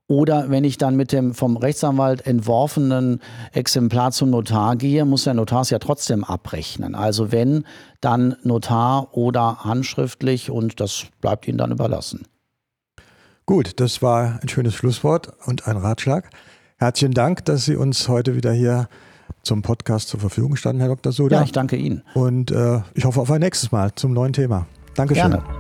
Oder 0.09 0.49
wenn 0.49 0.63
ich 0.63 0.77
dann 0.77 0.95
mit 0.95 1.11
dem 1.11 1.33
vom 1.33 1.57
Rechtsanwalt 1.57 2.25
entworfenen 2.25 3.19
Exemplar 3.51 4.13
zum 4.13 4.29
Notar 4.29 4.77
gehe, 4.77 5.03
muss 5.03 5.25
der 5.25 5.33
Notar 5.33 5.63
es 5.63 5.69
ja 5.69 5.79
trotzdem 5.79 6.23
abrechnen. 6.23 6.95
Also 6.95 7.33
wenn, 7.33 7.65
dann 7.99 8.37
Notar 8.43 9.09
oder 9.17 9.65
handschriftlich 9.65 10.49
und 10.49 10.79
das 10.79 11.07
bleibt 11.19 11.45
Ihnen 11.45 11.57
dann 11.57 11.71
überlassen. 11.71 12.25
Gut, 13.45 13.81
das 13.81 14.01
war 14.01 14.39
ein 14.41 14.47
schönes 14.47 14.75
Schlusswort 14.75 15.33
und 15.45 15.67
ein 15.67 15.75
Ratschlag. 15.75 16.29
Herzlichen 16.79 17.13
Dank, 17.13 17.43
dass 17.45 17.65
Sie 17.65 17.75
uns 17.75 18.07
heute 18.07 18.35
wieder 18.35 18.51
hier 18.51 18.87
zum 19.41 19.63
Podcast 19.63 20.09
zur 20.09 20.19
Verfügung 20.19 20.55
standen, 20.55 20.79
Herr 20.79 20.89
Dr. 20.89 21.11
Suda. 21.11 21.37
Ja, 21.37 21.43
ich 21.43 21.51
danke 21.51 21.75
Ihnen. 21.75 22.03
Und 22.13 22.51
äh, 22.51 22.81
ich 22.93 23.05
hoffe 23.05 23.19
auf 23.19 23.31
ein 23.31 23.39
nächstes 23.39 23.71
Mal 23.71 23.95
zum 23.95 24.13
neuen 24.13 24.33
Thema. 24.33 24.67
Dankeschön. 24.93 25.31
Gerne. 25.31 25.56